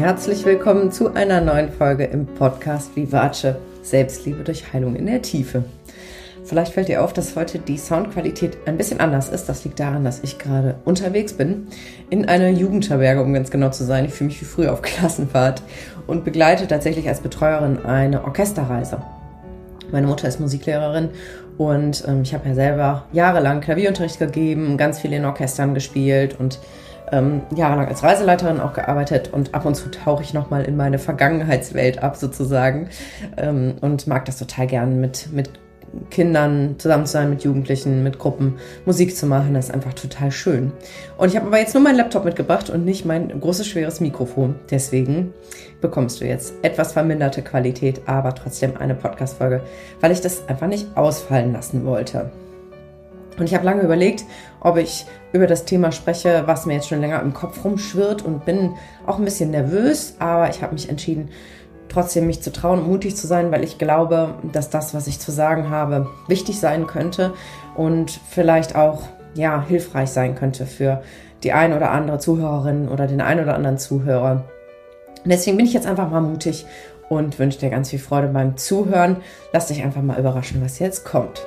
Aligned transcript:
herzlich 0.00 0.46
willkommen 0.46 0.90
zu 0.90 1.12
einer 1.12 1.42
neuen 1.42 1.70
Folge 1.70 2.04
im 2.04 2.24
Podcast 2.24 2.96
Vivace 2.96 3.54
Selbstliebe 3.82 4.44
durch 4.44 4.72
Heilung 4.72 4.96
in 4.96 5.04
der 5.04 5.20
Tiefe. 5.20 5.62
Vielleicht 6.42 6.72
fällt 6.72 6.88
dir 6.88 7.04
auf, 7.04 7.12
dass 7.12 7.36
heute 7.36 7.58
die 7.58 7.76
Soundqualität 7.76 8.56
ein 8.64 8.78
bisschen 8.78 8.98
anders 8.98 9.28
ist. 9.28 9.46
Das 9.46 9.62
liegt 9.62 9.78
daran, 9.78 10.02
dass 10.02 10.20
ich 10.22 10.38
gerade 10.38 10.76
unterwegs 10.86 11.34
bin 11.34 11.66
in 12.08 12.26
einer 12.26 12.48
Jugendherberge, 12.48 13.22
um 13.22 13.34
ganz 13.34 13.50
genau 13.50 13.68
zu 13.68 13.84
sein. 13.84 14.06
Ich 14.06 14.14
fühle 14.14 14.28
mich 14.28 14.40
wie 14.40 14.46
früher 14.46 14.72
auf 14.72 14.80
Klassenfahrt 14.80 15.62
und 16.06 16.24
begleite 16.24 16.66
tatsächlich 16.66 17.06
als 17.06 17.20
Betreuerin 17.20 17.84
eine 17.84 18.24
Orchesterreise. 18.24 19.02
Meine 19.92 20.06
Mutter 20.06 20.28
ist 20.28 20.40
Musiklehrerin 20.40 21.10
und 21.58 22.04
ähm, 22.08 22.22
ich 22.22 22.32
habe 22.32 22.48
ja 22.48 22.54
selber 22.54 23.04
jahrelang 23.12 23.60
Klavierunterricht 23.60 24.18
gegeben, 24.18 24.78
ganz 24.78 24.98
viel 24.98 25.12
in 25.12 25.26
Orchestern 25.26 25.74
gespielt 25.74 26.40
und 26.40 26.58
ähm, 27.12 27.42
jahrelang 27.54 27.88
als 27.88 28.02
Reiseleiterin 28.02 28.60
auch 28.60 28.72
gearbeitet 28.72 29.32
und 29.32 29.54
ab 29.54 29.64
und 29.64 29.74
zu 29.74 29.90
tauche 29.90 30.22
ich 30.22 30.34
nochmal 30.34 30.64
in 30.64 30.76
meine 30.76 30.98
Vergangenheitswelt 30.98 32.02
ab 32.02 32.16
sozusagen 32.16 32.88
ähm, 33.36 33.74
und 33.80 34.06
mag 34.06 34.24
das 34.24 34.38
total 34.38 34.66
gern 34.66 35.00
mit, 35.00 35.32
mit 35.32 35.50
Kindern 36.10 36.76
zusammen 36.78 37.06
zu 37.06 37.12
sein, 37.12 37.30
mit 37.30 37.42
Jugendlichen, 37.42 38.02
mit 38.02 38.18
Gruppen 38.18 38.58
Musik 38.84 39.16
zu 39.16 39.26
machen. 39.26 39.54
Das 39.54 39.66
ist 39.66 39.74
einfach 39.74 39.94
total 39.94 40.30
schön. 40.30 40.72
Und 41.16 41.28
ich 41.28 41.36
habe 41.36 41.48
aber 41.48 41.58
jetzt 41.58 41.74
nur 41.74 41.82
meinen 41.82 41.96
Laptop 41.96 42.24
mitgebracht 42.24 42.70
und 42.70 42.84
nicht 42.84 43.04
mein 43.04 43.40
großes, 43.40 43.66
schweres 43.66 44.00
Mikrofon. 44.00 44.54
Deswegen 44.70 45.34
bekommst 45.80 46.20
du 46.20 46.26
jetzt 46.26 46.54
etwas 46.62 46.92
verminderte 46.92 47.42
Qualität, 47.42 48.02
aber 48.06 48.34
trotzdem 48.34 48.76
eine 48.76 48.94
Podcast-Folge, 48.94 49.62
weil 50.00 50.12
ich 50.12 50.20
das 50.20 50.48
einfach 50.48 50.68
nicht 50.68 50.96
ausfallen 50.96 51.52
lassen 51.52 51.84
wollte. 51.84 52.30
Und 53.40 53.46
ich 53.46 53.54
habe 53.54 53.64
lange 53.64 53.80
überlegt, 53.80 54.26
ob 54.60 54.76
ich 54.76 55.06
über 55.32 55.46
das 55.46 55.64
Thema 55.64 55.92
spreche, 55.92 56.42
was 56.44 56.66
mir 56.66 56.74
jetzt 56.74 56.88
schon 56.88 57.00
länger 57.00 57.22
im 57.22 57.32
Kopf 57.32 57.64
rumschwirrt 57.64 58.22
und 58.22 58.44
bin 58.44 58.74
auch 59.06 59.18
ein 59.18 59.24
bisschen 59.24 59.50
nervös, 59.50 60.16
aber 60.18 60.50
ich 60.50 60.62
habe 60.62 60.74
mich 60.74 60.90
entschieden, 60.90 61.30
trotzdem 61.88 62.26
mich 62.26 62.42
zu 62.42 62.52
trauen 62.52 62.80
und 62.80 62.88
mutig 62.88 63.16
zu 63.16 63.26
sein, 63.26 63.50
weil 63.50 63.64
ich 63.64 63.78
glaube, 63.78 64.34
dass 64.52 64.68
das, 64.68 64.92
was 64.92 65.06
ich 65.06 65.20
zu 65.20 65.32
sagen 65.32 65.70
habe, 65.70 66.06
wichtig 66.28 66.60
sein 66.60 66.86
könnte 66.86 67.32
und 67.76 68.10
vielleicht 68.28 68.76
auch 68.76 69.04
ja, 69.34 69.64
hilfreich 69.66 70.10
sein 70.10 70.34
könnte 70.34 70.66
für 70.66 71.02
die 71.42 71.52
ein 71.52 71.72
oder 71.72 71.92
andere 71.92 72.18
Zuhörerin 72.18 72.90
oder 72.90 73.06
den 73.06 73.22
ein 73.22 73.40
oder 73.40 73.54
anderen 73.54 73.78
Zuhörer. 73.78 74.44
Deswegen 75.24 75.56
bin 75.56 75.64
ich 75.64 75.72
jetzt 75.72 75.86
einfach 75.86 76.10
mal 76.10 76.20
mutig 76.20 76.66
und 77.08 77.38
wünsche 77.38 77.58
dir 77.58 77.70
ganz 77.70 77.88
viel 77.88 77.98
Freude 78.00 78.28
beim 78.28 78.58
Zuhören. 78.58 79.16
Lass 79.54 79.68
dich 79.68 79.82
einfach 79.82 80.02
mal 80.02 80.18
überraschen, 80.18 80.62
was 80.62 80.78
jetzt 80.78 81.06
kommt. 81.06 81.46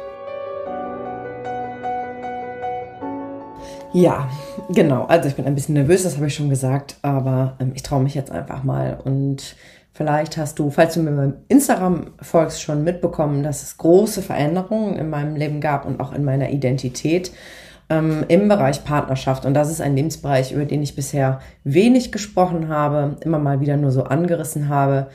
Ja, 3.94 4.28
genau. 4.70 5.06
Also 5.06 5.30
ich 5.30 5.36
bin 5.36 5.46
ein 5.46 5.56
bisschen 5.56 5.76
nervös, 5.76 6.04
das 6.04 6.16
habe 6.16 6.28
ich 6.28 6.36
schon 6.36 6.50
gesagt, 6.50 6.98
aber 7.04 7.56
ähm, 7.60 7.74
ich 7.76 7.84
traue 7.84 8.02
mich 8.02 8.16
jetzt 8.16 8.32
einfach 8.32 8.64
mal 8.64 9.00
und 9.04 9.56
Vielleicht 9.96 10.38
hast 10.38 10.58
du, 10.58 10.72
falls 10.72 10.96
du 10.96 11.02
mir 11.02 11.12
beim 11.12 11.36
Instagram 11.50 12.14
folgst, 12.20 12.64
schon 12.64 12.84
mitbekommen, 12.84 13.44
dass 13.44 13.62
es 13.62 13.78
große 13.78 14.24
Veränderungen 14.24 14.96
in 14.96 15.08
meinem 15.12 15.36
Leben 15.36 15.62
gab 15.62 15.86
und 15.86 16.00
auch 16.00 16.14
in 16.14 16.24
meiner 16.24 16.50
Identität 16.50 17.32
ähm, 17.92 18.26
im 18.28 18.48
Bereich 18.48 18.84
Partnerschaft. 18.84 19.46
Und 19.46 19.54
das 19.54 19.70
ist 19.70 19.82
ein 19.82 19.96
Lebensbereich, 19.96 20.52
über 20.52 20.66
den 20.66 20.82
ich 20.82 20.96
bisher 20.96 21.42
wenig 21.64 22.12
gesprochen 22.12 22.70
habe, 22.70 23.18
immer 23.22 23.38
mal 23.38 23.62
wieder 23.62 23.78
nur 23.78 23.92
so 23.92 24.06
angerissen 24.06 24.68
habe. 24.68 25.10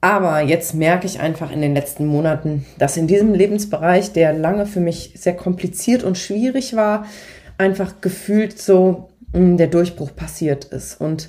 Aber 0.00 0.40
jetzt 0.40 0.74
merke 0.74 1.06
ich 1.06 1.20
einfach 1.20 1.52
in 1.52 1.60
den 1.60 1.74
letzten 1.74 2.06
Monaten, 2.06 2.66
dass 2.76 2.96
in 2.96 3.06
diesem 3.06 3.34
Lebensbereich, 3.34 4.12
der 4.12 4.32
lange 4.32 4.66
für 4.66 4.80
mich 4.80 5.12
sehr 5.14 5.36
kompliziert 5.36 6.02
und 6.02 6.18
schwierig 6.18 6.74
war, 6.74 7.04
einfach 7.58 8.00
gefühlt 8.00 8.58
so 8.60 9.10
mh, 9.32 9.38
hm, 9.38 9.56
der 9.56 9.66
Durchbruch 9.66 10.14
passiert 10.16 10.64
ist. 10.66 11.00
Und 11.00 11.28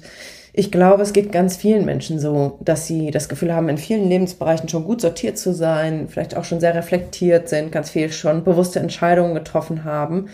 ich 0.52 0.72
glaube, 0.72 1.04
es 1.04 1.14
geht 1.14 1.32
ganz 1.32 1.56
vielen 1.56 1.86
Menschen 1.86 2.20
so, 2.20 2.58
dass 2.62 2.88
sie 2.88 3.12
das 3.12 3.30
Gefühl 3.30 3.54
haben, 3.54 3.70
in 3.70 3.78
vielen 3.78 4.10
Lebensbereichen 4.10 4.68
schon 4.68 4.84
gut 4.84 5.00
sortiert 5.00 5.38
zu 5.38 5.54
sein, 5.54 6.08
vielleicht 6.10 6.36
auch 6.36 6.44
schon 6.44 6.60
sehr 6.60 6.74
reflektiert 6.76 7.50
sind, 7.50 7.72
ganz 7.72 7.92
viel 7.92 8.12
schon 8.12 8.44
bewusste 8.44 8.80
Entscheidungen 8.80 9.36
getroffen 9.36 9.84
haben. 9.84 10.28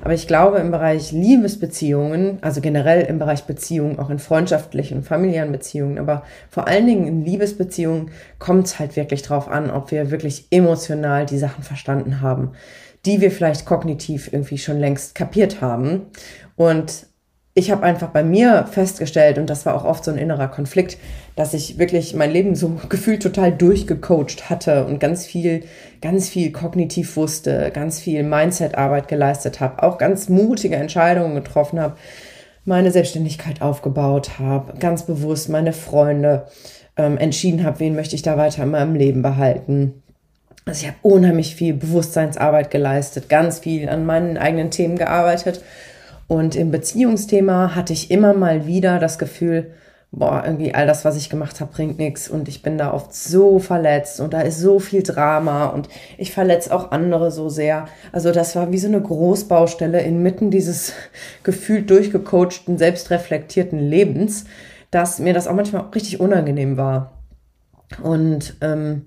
Aber 0.00 0.14
ich 0.14 0.26
glaube, 0.26 0.58
im 0.58 0.70
Bereich 0.70 1.12
Liebesbeziehungen, 1.12 2.38
also 2.40 2.60
generell 2.60 3.02
im 3.02 3.18
Bereich 3.18 3.44
Beziehungen, 3.44 3.98
auch 3.98 4.10
in 4.10 4.18
freundschaftlichen, 4.18 5.02
familiären 5.02 5.52
Beziehungen, 5.52 5.98
aber 5.98 6.22
vor 6.50 6.68
allen 6.68 6.86
Dingen 6.86 7.06
in 7.06 7.24
Liebesbeziehungen 7.24 8.10
kommt 8.38 8.66
es 8.66 8.78
halt 8.78 8.96
wirklich 8.96 9.22
drauf 9.22 9.48
an, 9.48 9.70
ob 9.70 9.90
wir 9.90 10.10
wirklich 10.10 10.46
emotional 10.50 11.26
die 11.26 11.38
Sachen 11.38 11.64
verstanden 11.64 12.20
haben, 12.20 12.52
die 13.06 13.20
wir 13.20 13.30
vielleicht 13.30 13.66
kognitiv 13.66 14.32
irgendwie 14.32 14.58
schon 14.58 14.78
längst 14.78 15.14
kapiert 15.14 15.60
haben. 15.60 16.06
Und 16.56 17.06
ich 17.58 17.72
habe 17.72 17.82
einfach 17.82 18.10
bei 18.10 18.22
mir 18.22 18.68
festgestellt, 18.70 19.36
und 19.36 19.50
das 19.50 19.66
war 19.66 19.74
auch 19.74 19.84
oft 19.84 20.04
so 20.04 20.12
ein 20.12 20.16
innerer 20.16 20.46
Konflikt, 20.46 20.96
dass 21.34 21.54
ich 21.54 21.78
wirklich 21.78 22.14
mein 22.14 22.30
Leben 22.30 22.54
so 22.54 22.68
gefühlt 22.88 23.22
total 23.22 23.52
durchgecoacht 23.52 24.48
hatte 24.48 24.86
und 24.86 25.00
ganz 25.00 25.26
viel, 25.26 25.64
ganz 26.00 26.28
viel 26.28 26.52
kognitiv 26.52 27.16
wusste, 27.16 27.70
ganz 27.74 27.98
viel 27.98 28.22
Mindset-Arbeit 28.22 29.08
geleistet 29.08 29.60
habe, 29.60 29.82
auch 29.82 29.98
ganz 29.98 30.28
mutige 30.28 30.76
Entscheidungen 30.76 31.34
getroffen 31.34 31.80
habe, 31.80 31.96
meine 32.64 32.90
Selbstständigkeit 32.92 33.60
aufgebaut 33.60 34.38
habe, 34.38 34.78
ganz 34.78 35.04
bewusst 35.04 35.48
meine 35.48 35.72
Freunde 35.72 36.46
ähm, 36.96 37.18
entschieden 37.18 37.64
habe, 37.64 37.80
wen 37.80 37.96
möchte 37.96 38.14
ich 38.14 38.22
da 38.22 38.36
weiter 38.36 38.62
in 38.62 38.70
meinem 38.70 38.94
Leben 38.94 39.22
behalten. 39.22 40.02
Also 40.68 40.82
ich 40.82 40.88
habe 40.88 40.98
unheimlich 41.00 41.54
viel 41.54 41.72
Bewusstseinsarbeit 41.72 42.70
geleistet, 42.70 43.30
ganz 43.30 43.60
viel 43.60 43.88
an 43.88 44.04
meinen 44.04 44.36
eigenen 44.36 44.70
Themen 44.70 44.98
gearbeitet 44.98 45.62
und 46.26 46.56
im 46.56 46.70
Beziehungsthema 46.70 47.74
hatte 47.74 47.94
ich 47.94 48.10
immer 48.10 48.34
mal 48.34 48.66
wieder 48.66 48.98
das 48.98 49.18
Gefühl, 49.18 49.70
boah, 50.10 50.42
irgendwie 50.44 50.74
all 50.74 50.86
das, 50.86 51.06
was 51.06 51.16
ich 51.16 51.30
gemacht 51.30 51.62
habe, 51.62 51.72
bringt 51.72 51.98
nichts 51.98 52.28
und 52.28 52.48
ich 52.48 52.60
bin 52.60 52.76
da 52.76 52.92
oft 52.92 53.14
so 53.14 53.58
verletzt 53.58 54.20
und 54.20 54.34
da 54.34 54.42
ist 54.42 54.58
so 54.58 54.78
viel 54.78 55.02
Drama 55.02 55.68
und 55.68 55.88
ich 56.18 56.32
verletze 56.32 56.74
auch 56.74 56.90
andere 56.90 57.30
so 57.30 57.48
sehr. 57.48 57.88
Also 58.12 58.30
das 58.30 58.54
war 58.54 58.70
wie 58.70 58.78
so 58.78 58.88
eine 58.88 59.00
Großbaustelle 59.00 60.02
inmitten 60.02 60.50
dieses 60.50 60.92
gefühlt 61.44 61.88
durchgecoachten, 61.88 62.76
selbstreflektierten 62.76 63.78
Lebens, 63.78 64.44
dass 64.90 65.18
mir 65.18 65.32
das 65.32 65.46
auch 65.46 65.54
manchmal 65.54 65.86
richtig 65.94 66.20
unangenehm 66.20 66.76
war. 66.76 67.12
Und 68.02 68.54
ähm, 68.60 69.06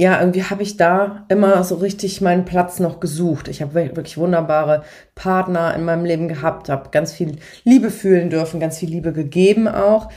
ja, 0.00 0.20
irgendwie 0.20 0.44
habe 0.44 0.62
ich 0.62 0.76
da 0.76 1.24
immer 1.28 1.64
so 1.64 1.74
richtig 1.74 2.20
meinen 2.20 2.44
Platz 2.44 2.78
noch 2.78 3.00
gesucht. 3.00 3.48
Ich 3.48 3.60
habe 3.60 3.74
wirklich 3.74 4.16
wunderbare 4.16 4.84
Partner 5.16 5.74
in 5.74 5.84
meinem 5.84 6.04
Leben 6.04 6.28
gehabt, 6.28 6.68
habe 6.68 6.90
ganz 6.90 7.12
viel 7.12 7.36
Liebe 7.64 7.90
fühlen 7.90 8.30
dürfen, 8.30 8.60
ganz 8.60 8.78
viel 8.78 8.90
Liebe 8.90 9.12
gegeben 9.12 9.66
auch. 9.66 10.08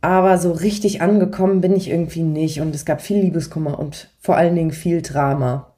Aber 0.00 0.36
so 0.36 0.50
richtig 0.50 1.00
angekommen 1.00 1.60
bin 1.60 1.76
ich 1.76 1.90
irgendwie 1.90 2.22
nicht. 2.22 2.60
Und 2.60 2.74
es 2.74 2.84
gab 2.84 3.00
viel 3.02 3.20
Liebeskummer 3.20 3.78
und 3.78 4.08
vor 4.18 4.36
allen 4.36 4.56
Dingen 4.56 4.72
viel 4.72 5.00
Drama. 5.00 5.69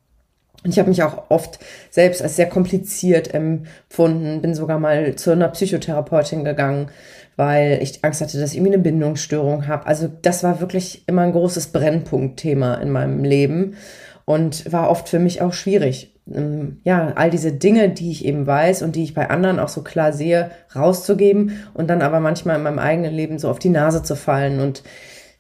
Und 0.65 0.71
ich 0.71 0.79
habe 0.79 0.89
mich 0.89 1.03
auch 1.03 1.25
oft 1.29 1.59
selbst 1.91 2.23
als 2.23 2.37
sehr 2.37 2.49
kompliziert 2.49 3.35
empfunden, 3.35 4.43
bin 4.43 4.55
sogar 4.55 4.79
mal 4.79 5.17
zu 5.17 5.33
einer 5.33 5.49
Psychotherapeutin 5.49 6.45
gegangen 6.45 6.89
weil 7.37 7.79
ich 7.83 8.05
Angst 8.05 8.21
hatte, 8.21 8.39
dass 8.39 8.51
ich 8.51 8.57
irgendwie 8.57 8.75
eine 8.75 8.83
Bindungsstörung 8.83 9.67
habe. 9.67 9.87
Also 9.87 10.11
das 10.23 10.43
war 10.43 10.61
wirklich 10.61 11.05
immer 11.07 11.23
ein 11.23 11.33
großes 11.33 11.69
Brennpunktthema 11.69 12.75
in 12.75 12.91
meinem 12.91 13.25
Leben 13.25 13.77
und 14.25 14.71
war 14.73 14.91
oft 14.91 15.09
für 15.09 15.19
mich 15.19 15.43
auch 15.43 15.53
schwierig. 15.53 16.15
Ähm, 16.33 16.81
ja, 16.85 17.13
all 17.17 17.31
diese 17.31 17.53
Dinge, 17.53 17.89
die 17.89 18.11
ich 18.11 18.25
eben 18.25 18.47
weiß 18.47 18.83
und 18.83 18.97
die 18.97 19.03
ich 19.03 19.15
bei 19.15 19.31
anderen 19.31 19.59
auch 19.59 19.69
so 19.69 19.83
klar 19.83 20.13
sehe, 20.13 20.51
rauszugeben 20.75 21.65
und 21.75 21.89
dann 21.89 22.03
aber 22.03 22.21
manchmal 22.21 22.57
in 22.57 22.63
meinem 22.63 22.79
eigenen 22.79 23.13
Leben 23.13 23.39
so 23.39 23.49
auf 23.51 23.59
die 23.59 23.71
Nase 23.71 24.03
zu 24.03 24.15
fallen 24.15 24.61
und 24.61 24.83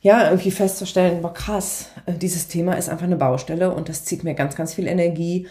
ja, 0.02 0.24
irgendwie 0.24 0.50
festzustellen, 0.50 1.22
boah, 1.22 1.32
krass, 1.32 1.86
äh, 2.06 2.12
dieses 2.12 2.48
Thema 2.48 2.74
ist 2.74 2.88
einfach 2.88 3.06
eine 3.06 3.16
Baustelle 3.16 3.72
und 3.72 3.88
das 3.88 4.04
zieht 4.04 4.24
mir 4.24 4.34
ganz, 4.34 4.56
ganz 4.56 4.74
viel 4.74 4.88
Energie. 4.88 5.46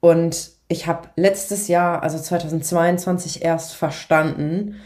Und 0.00 0.50
ich 0.66 0.88
habe 0.88 1.08
letztes 1.16 1.68
Jahr, 1.68 2.02
also 2.02 2.18
2022, 2.18 3.44
erst 3.44 3.74
verstanden, 3.74 4.80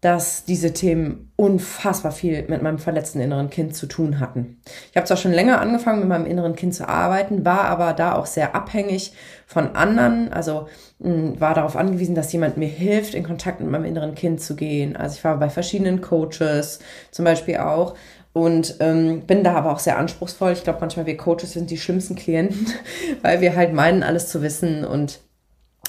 dass 0.00 0.44
diese 0.44 0.74
Themen 0.74 1.32
unfassbar 1.34 2.12
viel 2.12 2.44
mit 2.48 2.60
meinem 2.60 2.78
verletzten 2.78 3.20
inneren 3.20 3.48
Kind 3.48 3.74
zu 3.74 3.86
tun 3.86 4.20
hatten. 4.20 4.60
Ich 4.90 4.96
habe 4.98 5.06
zwar 5.06 5.16
schon 5.16 5.32
länger 5.32 5.62
angefangen, 5.62 6.00
mit 6.00 6.08
meinem 6.10 6.26
inneren 6.26 6.56
Kind 6.56 6.74
zu 6.74 6.86
arbeiten, 6.86 7.46
war 7.46 7.64
aber 7.64 7.94
da 7.94 8.14
auch 8.14 8.26
sehr 8.26 8.54
abhängig 8.54 9.14
von 9.46 9.74
anderen, 9.74 10.30
also 10.30 10.68
mh, 10.98 11.10
hm, 11.10 11.40
war 11.40 11.54
darauf 11.54 11.74
angewiesen, 11.74 12.14
dass 12.14 12.32
jemand 12.34 12.58
mir 12.58 12.68
hilft, 12.68 13.14
in 13.14 13.24
Kontakt 13.24 13.60
mit 13.60 13.70
meinem 13.70 13.86
inneren 13.86 14.14
Kind 14.14 14.42
zu 14.42 14.56
gehen. 14.56 14.94
Also 14.94 15.16
ich 15.16 15.24
war 15.24 15.38
bei 15.38 15.48
verschiedenen 15.48 16.02
Coaches 16.02 16.80
zum 17.10 17.24
Beispiel 17.24 17.56
auch 17.56 17.94
und 18.34 18.76
ähm, 18.80 19.22
bin 19.22 19.44
da 19.44 19.54
aber 19.54 19.72
auch 19.72 19.78
sehr 19.78 19.96
anspruchsvoll. 19.96 20.52
Ich 20.52 20.64
glaube, 20.64 20.80
manchmal 20.80 21.06
wir 21.06 21.16
Coaches 21.16 21.52
sind 21.52 21.70
die 21.70 21.78
schlimmsten 21.78 22.16
Klienten, 22.16 22.66
weil 23.22 23.40
wir 23.40 23.56
halt 23.56 23.72
meinen, 23.72 24.02
alles 24.02 24.28
zu 24.28 24.42
wissen 24.42 24.84
und 24.84 25.20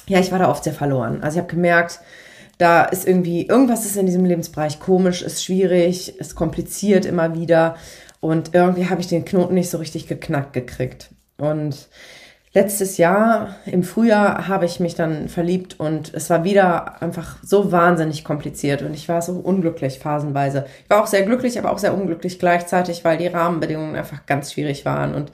ja, 0.07 0.19
ich 0.19 0.31
war 0.31 0.39
da 0.39 0.49
oft 0.49 0.63
sehr 0.63 0.73
verloren. 0.73 1.23
Also 1.23 1.37
ich 1.37 1.43
habe 1.43 1.53
gemerkt, 1.53 1.99
da 2.57 2.85
ist 2.85 3.07
irgendwie, 3.07 3.47
irgendwas 3.47 3.85
ist 3.85 3.97
in 3.97 4.05
diesem 4.05 4.23
Lebensbereich 4.23 4.79
komisch, 4.79 5.23
ist 5.23 5.43
schwierig, 5.43 6.19
ist 6.19 6.35
kompliziert 6.35 7.05
immer 7.05 7.33
wieder. 7.33 7.75
Und 8.21 8.53
irgendwie 8.53 8.87
habe 8.87 9.01
ich 9.01 9.07
den 9.07 9.25
Knoten 9.25 9.55
nicht 9.55 9.69
so 9.69 9.77
richtig 9.77 10.07
geknackt 10.07 10.53
gekriegt. 10.53 11.09
Und 11.37 11.89
letztes 12.55 12.97
Jahr 12.97 13.57
im 13.65 13.83
Frühjahr 13.83 14.47
habe 14.47 14.65
ich 14.65 14.79
mich 14.79 14.95
dann 14.95 15.27
verliebt 15.27 15.77
und 15.77 16.13
es 16.13 16.29
war 16.29 16.45
wieder 16.45 17.01
einfach 17.01 17.37
so 17.43 17.71
wahnsinnig 17.71 18.23
kompliziert 18.23 18.81
und 18.81 18.93
ich 18.93 19.09
war 19.09 19.21
so 19.21 19.33
unglücklich 19.33 19.99
phasenweise. 19.99 20.65
Ich 20.83 20.89
war 20.89 21.03
auch 21.03 21.07
sehr 21.07 21.23
glücklich, 21.23 21.59
aber 21.59 21.71
auch 21.71 21.77
sehr 21.77 21.93
unglücklich 21.93 22.39
gleichzeitig, 22.39 23.03
weil 23.03 23.17
die 23.17 23.27
Rahmenbedingungen 23.27 23.95
einfach 23.95 24.25
ganz 24.25 24.53
schwierig 24.53 24.85
waren 24.85 25.13
und 25.13 25.31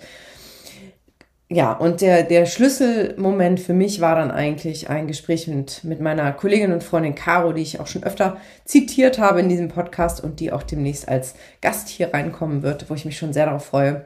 ja, 1.53 1.73
und 1.73 1.99
der, 1.99 2.23
der 2.23 2.45
Schlüsselmoment 2.45 3.59
für 3.59 3.73
mich 3.73 3.99
war 3.99 4.15
dann 4.15 4.31
eigentlich 4.31 4.89
ein 4.89 5.07
Gespräch 5.07 5.47
mit, 5.47 5.83
mit 5.83 5.99
meiner 5.99 6.31
Kollegin 6.31 6.71
und 6.71 6.81
Freundin 6.81 7.13
Caro, 7.13 7.51
die 7.51 7.61
ich 7.61 7.81
auch 7.81 7.87
schon 7.87 8.05
öfter 8.05 8.37
zitiert 8.63 9.19
habe 9.19 9.41
in 9.41 9.49
diesem 9.49 9.67
Podcast 9.67 10.23
und 10.23 10.39
die 10.39 10.53
auch 10.53 10.63
demnächst 10.63 11.09
als 11.09 11.35
Gast 11.59 11.89
hier 11.89 12.13
reinkommen 12.13 12.63
wird, 12.63 12.89
wo 12.89 12.93
ich 12.93 13.03
mich 13.03 13.17
schon 13.17 13.33
sehr 13.33 13.47
darauf 13.47 13.65
freue. 13.65 14.05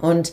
Und 0.00 0.32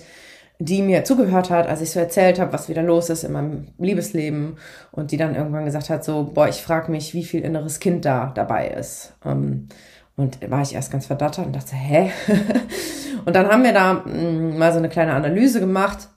die 0.60 0.82
mir 0.82 1.04
zugehört 1.04 1.50
hat, 1.50 1.68
als 1.68 1.82
ich 1.82 1.92
so 1.92 2.00
erzählt 2.00 2.40
habe, 2.40 2.54
was 2.54 2.70
wieder 2.70 2.84
los 2.84 3.10
ist 3.10 3.24
in 3.24 3.34
meinem 3.34 3.68
Liebesleben 3.80 4.58
und 4.92 5.12
die 5.12 5.18
dann 5.18 5.36
irgendwann 5.36 5.66
gesagt 5.66 5.90
hat, 5.90 6.04
so, 6.04 6.32
boah, 6.34 6.48
ich 6.48 6.62
frage 6.62 6.92
mich, 6.92 7.14
wie 7.14 7.24
viel 7.24 7.42
inneres 7.42 7.80
Kind 7.80 8.06
da 8.06 8.32
dabei 8.34 8.68
ist. 8.68 9.14
Ähm, 9.26 9.68
und 10.16 10.50
war 10.50 10.62
ich 10.62 10.76
erst 10.76 10.92
ganz 10.92 11.08
verdattert 11.08 11.48
und 11.48 11.56
dachte, 11.56 11.76
hä? 11.76 12.12
und 13.26 13.36
dann 13.36 13.48
haben 13.48 13.64
wir 13.64 13.74
da 13.74 13.94
mm, 13.94 14.58
mal 14.58 14.72
so 14.72 14.78
eine 14.78 14.90
kleine 14.90 15.14
Analyse 15.14 15.60
gemacht 15.60 16.08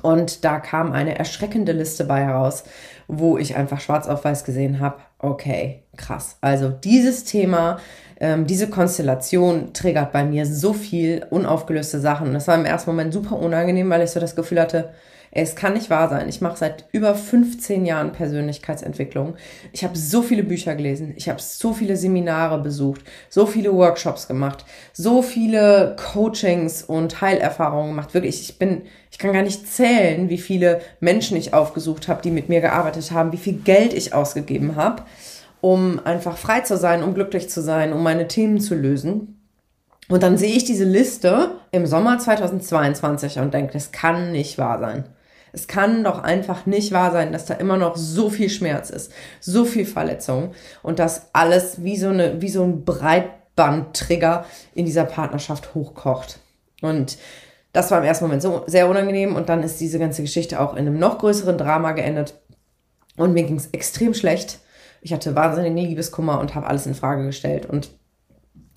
und 0.00 0.44
da 0.44 0.58
kam 0.58 0.92
eine 0.92 1.18
erschreckende 1.18 1.72
Liste 1.72 2.04
bei 2.04 2.24
heraus, 2.24 2.64
wo 3.08 3.36
ich 3.36 3.56
einfach 3.56 3.80
schwarz 3.80 4.08
auf 4.08 4.24
weiß 4.24 4.44
gesehen 4.44 4.80
habe, 4.80 4.96
okay, 5.18 5.82
krass. 5.96 6.38
Also 6.40 6.70
dieses 6.70 7.24
Thema, 7.24 7.78
ähm, 8.18 8.46
diese 8.46 8.70
Konstellation 8.70 9.74
triggert 9.74 10.12
bei 10.12 10.24
mir 10.24 10.46
so 10.46 10.72
viel 10.72 11.26
unaufgelöste 11.28 12.00
Sachen. 12.00 12.32
Das 12.32 12.48
war 12.48 12.54
im 12.54 12.64
ersten 12.64 12.90
Moment 12.90 13.12
super 13.12 13.36
unangenehm, 13.38 13.90
weil 13.90 14.02
ich 14.02 14.10
so 14.10 14.20
das 14.20 14.34
Gefühl 14.34 14.60
hatte, 14.60 14.90
es 15.34 15.56
kann 15.56 15.72
nicht 15.72 15.88
wahr 15.88 16.10
sein. 16.10 16.28
Ich 16.28 16.42
mache 16.42 16.58
seit 16.58 16.84
über 16.92 17.14
15 17.14 17.86
Jahren 17.86 18.12
Persönlichkeitsentwicklung. 18.12 19.34
Ich 19.72 19.82
habe 19.82 19.96
so 19.96 20.20
viele 20.20 20.42
Bücher 20.42 20.74
gelesen, 20.74 21.14
ich 21.16 21.30
habe 21.30 21.40
so 21.40 21.72
viele 21.72 21.96
Seminare 21.96 22.60
besucht, 22.60 23.00
so 23.30 23.46
viele 23.46 23.72
Workshops 23.72 24.28
gemacht, 24.28 24.66
so 24.92 25.22
viele 25.22 25.96
Coachings 26.12 26.82
und 26.82 27.22
Heilerfahrungen 27.22 27.92
gemacht. 27.92 28.12
Wirklich, 28.12 28.42
ich 28.42 28.58
bin, 28.58 28.82
ich 29.10 29.16
kann 29.16 29.32
gar 29.32 29.42
nicht 29.42 29.66
zählen, 29.66 30.28
wie 30.28 30.36
viele 30.36 30.82
Menschen 31.00 31.38
ich 31.38 31.54
aufgesucht 31.54 32.08
habe, 32.08 32.20
die 32.20 32.30
mit 32.30 32.50
mir 32.50 32.60
gearbeitet 32.60 33.10
haben, 33.10 33.32
wie 33.32 33.38
viel 33.38 33.54
Geld 33.54 33.94
ich 33.94 34.12
ausgegeben 34.12 34.76
habe, 34.76 35.02
um 35.62 35.98
einfach 36.04 36.36
frei 36.36 36.60
zu 36.60 36.76
sein, 36.76 37.02
um 37.02 37.14
glücklich 37.14 37.48
zu 37.48 37.62
sein, 37.62 37.94
um 37.94 38.02
meine 38.02 38.28
Themen 38.28 38.60
zu 38.60 38.74
lösen. 38.74 39.38
Und 40.08 40.22
dann 40.22 40.36
sehe 40.36 40.54
ich 40.54 40.64
diese 40.64 40.84
Liste 40.84 41.52
im 41.70 41.86
Sommer 41.86 42.18
2022 42.18 43.38
und 43.38 43.54
denke, 43.54 43.72
das 43.72 43.92
kann 43.92 44.32
nicht 44.32 44.58
wahr 44.58 44.78
sein. 44.78 45.04
Es 45.52 45.68
kann 45.68 46.02
doch 46.02 46.22
einfach 46.22 46.64
nicht 46.66 46.92
wahr 46.92 47.12
sein, 47.12 47.32
dass 47.32 47.44
da 47.44 47.54
immer 47.54 47.76
noch 47.76 47.96
so 47.96 48.30
viel 48.30 48.48
Schmerz 48.48 48.90
ist, 48.90 49.12
so 49.40 49.64
viel 49.64 49.84
Verletzung 49.84 50.52
und 50.82 50.98
dass 50.98 51.28
alles 51.34 51.84
wie 51.84 51.98
so 51.98 52.08
eine, 52.08 52.40
wie 52.40 52.48
so 52.48 52.64
ein 52.64 52.84
Breitbandtrigger 52.84 54.46
in 54.74 54.86
dieser 54.86 55.04
Partnerschaft 55.04 55.74
hochkocht. 55.74 56.38
Und 56.80 57.18
das 57.72 57.90
war 57.90 57.98
im 57.98 58.04
ersten 58.04 58.24
Moment 58.24 58.42
so 58.42 58.64
sehr 58.66 58.88
unangenehm 58.88 59.36
und 59.36 59.48
dann 59.48 59.62
ist 59.62 59.80
diese 59.80 59.98
ganze 59.98 60.22
Geschichte 60.22 60.60
auch 60.60 60.72
in 60.72 60.80
einem 60.80 60.98
noch 60.98 61.18
größeren 61.18 61.58
Drama 61.58 61.92
geendet 61.92 62.40
und 63.16 63.34
mir 63.34 63.44
ging 63.44 63.56
es 63.56 63.68
extrem 63.72 64.14
schlecht. 64.14 64.58
Ich 65.00 65.12
hatte 65.12 65.34
wahnsinnigen 65.34 65.76
Liebeskummer 65.76 66.40
und 66.40 66.54
habe 66.54 66.66
alles 66.66 66.86
in 66.86 66.94
Frage 66.94 67.24
gestellt 67.26 67.66
und 67.66 67.90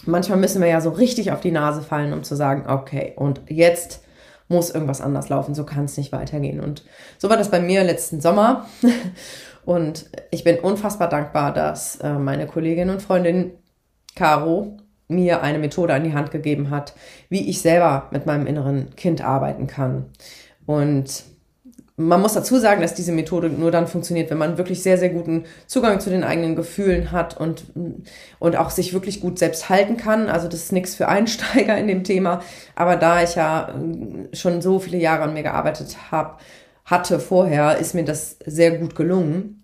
manchmal 0.06 0.38
müssen 0.38 0.62
wir 0.62 0.68
ja 0.68 0.81
so 0.81 0.89
richtig 0.89 1.31
auf 1.31 1.42
die 1.42 1.51
Nase 1.51 1.81
fallen, 1.81 2.13
um 2.13 2.24
zu 2.24 2.36
sagen, 2.36 2.66
okay, 2.68 3.13
und 3.16 3.42
jetzt 3.48 4.01
muss 4.47 4.69
irgendwas 4.69 5.01
anders 5.01 5.30
laufen, 5.30 5.56
so 5.56 5.65
kann 5.65 5.86
es 5.86 5.97
nicht 5.97 6.12
weitergehen. 6.12 6.59
Und 6.59 6.83
so 7.18 7.30
war 7.30 7.38
das 7.38 7.50
bei 7.50 7.59
mir 7.59 7.83
letzten 7.83 8.21
Sommer. 8.21 8.68
Und 9.65 10.06
ich 10.30 10.44
bin 10.44 10.59
unfassbar 10.59 11.09
dankbar, 11.09 11.51
dass 11.51 11.95
äh, 11.97 12.13
meine 12.13 12.45
Kollegin 12.45 12.92
und 12.92 13.01
Freundin 13.01 13.53
Caro 14.15 14.77
mir 15.07 15.42
eine 15.42 15.57
Methode 15.57 15.94
an 15.94 16.03
die 16.03 16.13
Hand 16.13 16.30
gegeben 16.30 16.69
hat, 16.69 16.94
wie 17.30 17.50
ich 17.50 17.62
selber 17.62 18.07
mit 18.12 18.27
meinem 18.27 18.45
inneren 18.45 18.95
Kind 18.95 19.24
arbeiten 19.24 19.65
kann. 19.65 20.12
Und 20.68 21.24
man 21.97 22.21
muss 22.21 22.33
dazu 22.33 22.57
sagen, 22.57 22.81
dass 22.81 22.94
diese 22.94 23.13
Methode 23.13 23.50
nur 23.50 23.71
dann 23.71 23.88
funktioniert, 23.88 24.30
wenn 24.30 24.38
man 24.38 24.57
wirklich 24.57 24.83
sehr, 24.83 24.97
sehr 24.97 25.09
guten 25.09 25.45
Zugang 25.65 26.01
zu 26.01 26.09
den 26.09 26.25
eigenen 26.25 26.56
Gefühlen 26.56 27.12
hat 27.13 27.38
und, 27.38 27.65
und 28.39 28.56
auch 28.57 28.69
sich 28.69 28.94
wirklich 28.94 29.21
gut 29.21 29.39
selbst 29.39 29.69
halten 29.69 29.95
kann. 29.95 30.27
Also 30.27 30.50
das 30.50 30.63
ist 30.63 30.71
nichts 30.74 30.95
für 30.95 31.07
Einsteiger 31.07 31.77
in 31.77 31.88
dem 31.88 32.03
Thema. 32.03 32.42
Aber 32.75 32.97
da 32.97 33.24
ich 33.24 33.36
ja 33.36 33.69
äh, 33.69 34.36
schon 34.36 34.62
so 34.62 34.80
viele 34.80 34.97
Jahre 34.97 35.24
an 35.24 35.33
mir 35.33 35.44
gearbeitet 35.44 35.95
habe, 36.12 36.38
hatte 36.83 37.19
vorher, 37.19 37.77
ist 37.77 37.95
mir 37.95 38.03
das 38.03 38.38
sehr 38.45 38.77
gut 38.77 38.95
gelungen. 38.95 39.63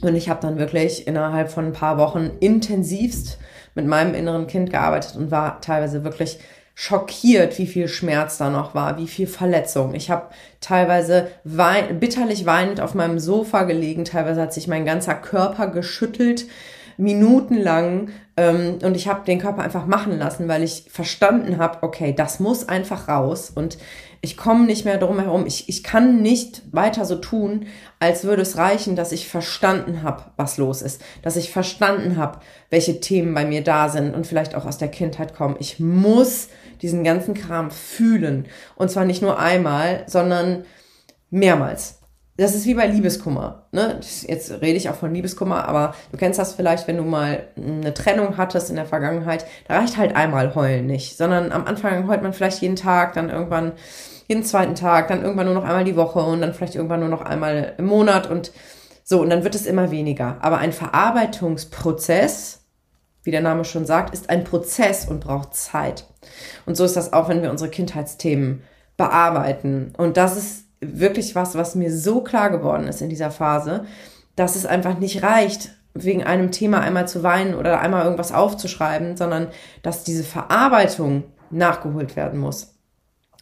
Und 0.00 0.14
ich 0.14 0.30
habe 0.30 0.40
dann 0.40 0.58
wirklich 0.58 1.06
innerhalb 1.06 1.50
von 1.50 1.66
ein 1.66 1.72
paar 1.72 1.98
Wochen 1.98 2.30
intensivst 2.40 3.38
mit 3.74 3.86
meinem 3.86 4.14
inneren 4.14 4.46
Kind 4.46 4.70
gearbeitet 4.70 5.16
und 5.16 5.30
war 5.30 5.60
teilweise 5.60 6.02
wirklich 6.02 6.38
schockiert, 6.80 7.58
wie 7.58 7.66
viel 7.66 7.88
Schmerz 7.88 8.38
da 8.38 8.50
noch 8.50 8.72
war, 8.72 8.98
wie 8.98 9.08
viel 9.08 9.26
Verletzung. 9.26 9.94
Ich 9.94 10.10
habe 10.10 10.28
teilweise 10.60 11.26
wein 11.42 11.98
bitterlich 11.98 12.46
weinend 12.46 12.80
auf 12.80 12.94
meinem 12.94 13.18
Sofa 13.18 13.64
gelegen, 13.64 14.04
teilweise 14.04 14.42
hat 14.42 14.54
sich 14.54 14.68
mein 14.68 14.84
ganzer 14.84 15.16
Körper 15.16 15.66
geschüttelt, 15.66 16.46
minutenlang. 16.96 18.10
Ähm, 18.36 18.78
und 18.80 18.96
ich 18.96 19.08
habe 19.08 19.24
den 19.24 19.40
Körper 19.40 19.62
einfach 19.62 19.86
machen 19.86 20.20
lassen, 20.20 20.46
weil 20.46 20.62
ich 20.62 20.84
verstanden 20.88 21.58
habe, 21.58 21.82
okay, 21.82 22.14
das 22.16 22.38
muss 22.38 22.68
einfach 22.68 23.08
raus. 23.08 23.50
Und 23.52 23.76
ich 24.20 24.36
komme 24.36 24.64
nicht 24.64 24.84
mehr 24.84 24.98
drum 24.98 25.18
herum. 25.18 25.46
Ich, 25.46 25.68
ich 25.68 25.82
kann 25.82 26.22
nicht 26.22 26.62
weiter 26.70 27.04
so 27.04 27.16
tun, 27.16 27.66
als 27.98 28.22
würde 28.22 28.42
es 28.42 28.56
reichen, 28.56 28.94
dass 28.94 29.10
ich 29.10 29.26
verstanden 29.26 30.04
habe, 30.04 30.26
was 30.36 30.58
los 30.58 30.82
ist. 30.82 31.02
Dass 31.22 31.34
ich 31.34 31.50
verstanden 31.50 32.16
habe, 32.16 32.38
welche 32.70 33.00
Themen 33.00 33.34
bei 33.34 33.44
mir 33.44 33.64
da 33.64 33.88
sind 33.88 34.14
und 34.14 34.28
vielleicht 34.28 34.54
auch 34.54 34.64
aus 34.64 34.78
der 34.78 34.88
Kindheit 34.88 35.34
kommen. 35.34 35.56
Ich 35.58 35.80
muss 35.80 36.48
diesen 36.82 37.04
ganzen 37.04 37.34
Kram 37.34 37.70
fühlen. 37.70 38.46
Und 38.76 38.90
zwar 38.90 39.04
nicht 39.04 39.22
nur 39.22 39.38
einmal, 39.38 40.04
sondern 40.06 40.64
mehrmals. 41.30 41.98
Das 42.38 42.54
ist 42.54 42.66
wie 42.66 42.74
bei 42.74 42.86
Liebeskummer. 42.86 43.66
Ne? 43.72 43.98
Jetzt 44.00 44.50
rede 44.62 44.76
ich 44.76 44.88
auch 44.88 44.94
von 44.94 45.12
Liebeskummer, 45.12 45.66
aber 45.66 45.96
du 46.12 46.18
kennst 46.18 46.38
das 46.38 46.54
vielleicht, 46.54 46.86
wenn 46.86 46.96
du 46.96 47.02
mal 47.02 47.48
eine 47.56 47.92
Trennung 47.92 48.36
hattest 48.36 48.70
in 48.70 48.76
der 48.76 48.86
Vergangenheit. 48.86 49.44
Da 49.66 49.76
reicht 49.76 49.96
halt 49.96 50.14
einmal 50.14 50.54
heulen 50.54 50.86
nicht, 50.86 51.16
sondern 51.16 51.50
am 51.50 51.64
Anfang 51.64 52.06
heult 52.06 52.22
man 52.22 52.32
vielleicht 52.32 52.62
jeden 52.62 52.76
Tag, 52.76 53.14
dann 53.14 53.28
irgendwann 53.28 53.72
jeden 54.28 54.44
zweiten 54.44 54.76
Tag, 54.76 55.08
dann 55.08 55.22
irgendwann 55.22 55.46
nur 55.46 55.56
noch 55.56 55.64
einmal 55.64 55.82
die 55.82 55.96
Woche 55.96 56.20
und 56.20 56.40
dann 56.40 56.54
vielleicht 56.54 56.76
irgendwann 56.76 57.00
nur 57.00 57.08
noch 57.08 57.22
einmal 57.22 57.74
im 57.76 57.86
Monat 57.86 58.30
und 58.30 58.52
so. 59.02 59.20
Und 59.20 59.30
dann 59.30 59.42
wird 59.42 59.56
es 59.56 59.66
immer 59.66 59.90
weniger. 59.90 60.36
Aber 60.40 60.58
ein 60.58 60.72
Verarbeitungsprozess, 60.72 62.60
wie 63.28 63.32
der 63.32 63.42
Name 63.42 63.66
schon 63.66 63.84
sagt, 63.84 64.14
ist 64.14 64.30
ein 64.30 64.42
Prozess 64.42 65.04
und 65.04 65.20
braucht 65.20 65.54
Zeit. 65.54 66.06
Und 66.64 66.78
so 66.78 66.84
ist 66.84 66.96
das 66.96 67.12
auch, 67.12 67.28
wenn 67.28 67.42
wir 67.42 67.50
unsere 67.50 67.68
Kindheitsthemen 67.68 68.62
bearbeiten. 68.96 69.92
Und 69.98 70.16
das 70.16 70.38
ist 70.38 70.64
wirklich 70.80 71.34
was, 71.34 71.54
was 71.54 71.74
mir 71.74 71.94
so 71.94 72.22
klar 72.22 72.48
geworden 72.48 72.88
ist 72.88 73.02
in 73.02 73.10
dieser 73.10 73.30
Phase, 73.30 73.84
dass 74.34 74.56
es 74.56 74.64
einfach 74.64 74.98
nicht 74.98 75.22
reicht, 75.22 75.72
wegen 75.92 76.24
einem 76.24 76.52
Thema 76.52 76.80
einmal 76.80 77.06
zu 77.06 77.22
weinen 77.22 77.54
oder 77.54 77.80
einmal 77.80 78.04
irgendwas 78.04 78.32
aufzuschreiben, 78.32 79.18
sondern 79.18 79.48
dass 79.82 80.04
diese 80.04 80.24
Verarbeitung 80.24 81.24
nachgeholt 81.50 82.16
werden 82.16 82.40
muss. 82.40 82.76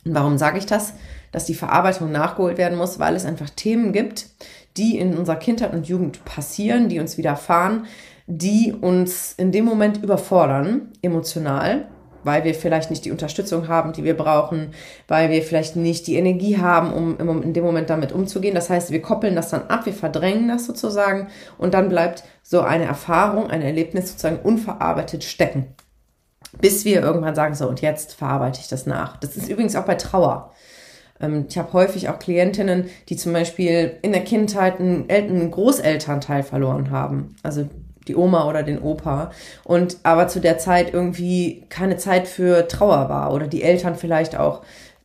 Und 0.05 0.16
warum 0.16 0.37
sage 0.37 0.59
ich 0.59 0.66
das? 0.66 0.95
Dass 1.31 1.45
die 1.45 1.55
Verarbeitung 1.55 2.11
nachgeholt 2.11 2.59
werden 2.59 2.76
muss, 2.76 2.99
weil 2.99 3.14
es 3.14 3.25
einfach 3.25 3.50
Themen 3.50 3.93
gibt, 3.93 4.31
die 4.76 4.99
in 4.99 5.16
unserer 5.16 5.37
Kindheit 5.37 5.75
und 5.75 5.87
Jugend 5.87 6.25
passieren, 6.25 6.88
die 6.88 6.99
uns 6.99 7.16
widerfahren, 7.19 7.87
die 8.26 8.73
uns 8.73 9.35
in 9.35 9.52
dem 9.52 9.64
Moment 9.64 10.02
überfordern, 10.02 10.92
emotional 11.02 11.87
weil 12.26 12.42
wir 12.42 12.54
vielleicht 12.54 12.90
nicht 12.90 13.04
die 13.04 13.12
Unterstützung 13.12 13.68
haben, 13.68 13.92
die 13.92 14.02
wir 14.02 14.16
brauchen, 14.16 14.73
weil 15.06 15.30
wir 15.30 15.42
vielleicht 15.42 15.76
nicht 15.76 16.09
die 16.09 16.16
Energie 16.16 16.59
haben, 16.59 16.92
um 16.92 17.42
in 17.42 17.52
dem 17.52 17.64
Moment 17.64 17.88
damit 17.88 18.11
umzugehen. 18.11 18.54
Das 18.54 18.68
heißt, 18.68 18.90
wir 18.90 19.00
koppeln 19.00 19.37
das 19.37 19.50
dann 19.50 19.68
ab, 19.68 19.87
wir 19.87 19.92
verdrängen 19.92 20.49
das 20.49 20.66
sozusagen 20.66 21.28
und 21.56 21.73
dann 21.73 21.88
bleibt 21.88 22.25
so 22.42 22.62
eine 22.62 22.85
Erfahrung, 22.85 23.49
ein 23.49 23.62
Erlebnis 23.62 24.09
sozusagen 24.09 24.40
unverarbeitet 24.40 25.23
stecken. 25.23 25.66
Bis 26.61 26.85
wir 26.85 27.00
irgendwann 27.00 27.37
sagen, 27.37 27.54
so 27.54 27.68
und 27.68 27.80
jetzt 27.80 28.14
verarbeite 28.14 28.61
ich 28.61 28.68
das 28.68 28.87
nach. 28.87 29.18
Das 29.18 29.37
ist 29.37 29.49
übrigens 29.49 29.76
auch 29.76 29.85
bei 29.85 29.95
Trauer. 29.95 30.52
Ähm, 31.21 31.47
ich 31.49 31.59
habe 31.59 31.73
häufig 31.75 32.09
auch 32.09 32.18
Klientinnen, 32.18 32.88
die 33.09 33.16
zum 33.16 33.35
Beispiel 33.35 33.99
in 34.02 34.11
der 34.11 34.25
Kindheit 34.25 34.80
einen 34.80 35.50
Großelternteil 35.50 36.42
verloren 36.42 36.90
haben. 36.90 37.37
Also 37.42 37.68
die 38.09 38.17
Oma 38.17 38.47
oder 38.49 38.63
den 38.63 38.81
Opa 38.81 39.31
und 39.65 39.99
aber 40.03 40.29
zu 40.29 40.41
der 40.41 40.59
Zeit 40.59 40.93
irgendwie 40.93 41.65
keine 41.69 41.97
Zeit 41.97 42.29
für 42.29 42.69
Trauer 42.69 43.09
war 43.09 43.33
oder 43.33 43.47
die 43.47 43.63
Eltern 43.63 43.97
vielleicht 43.97 44.37
auch 44.37 44.63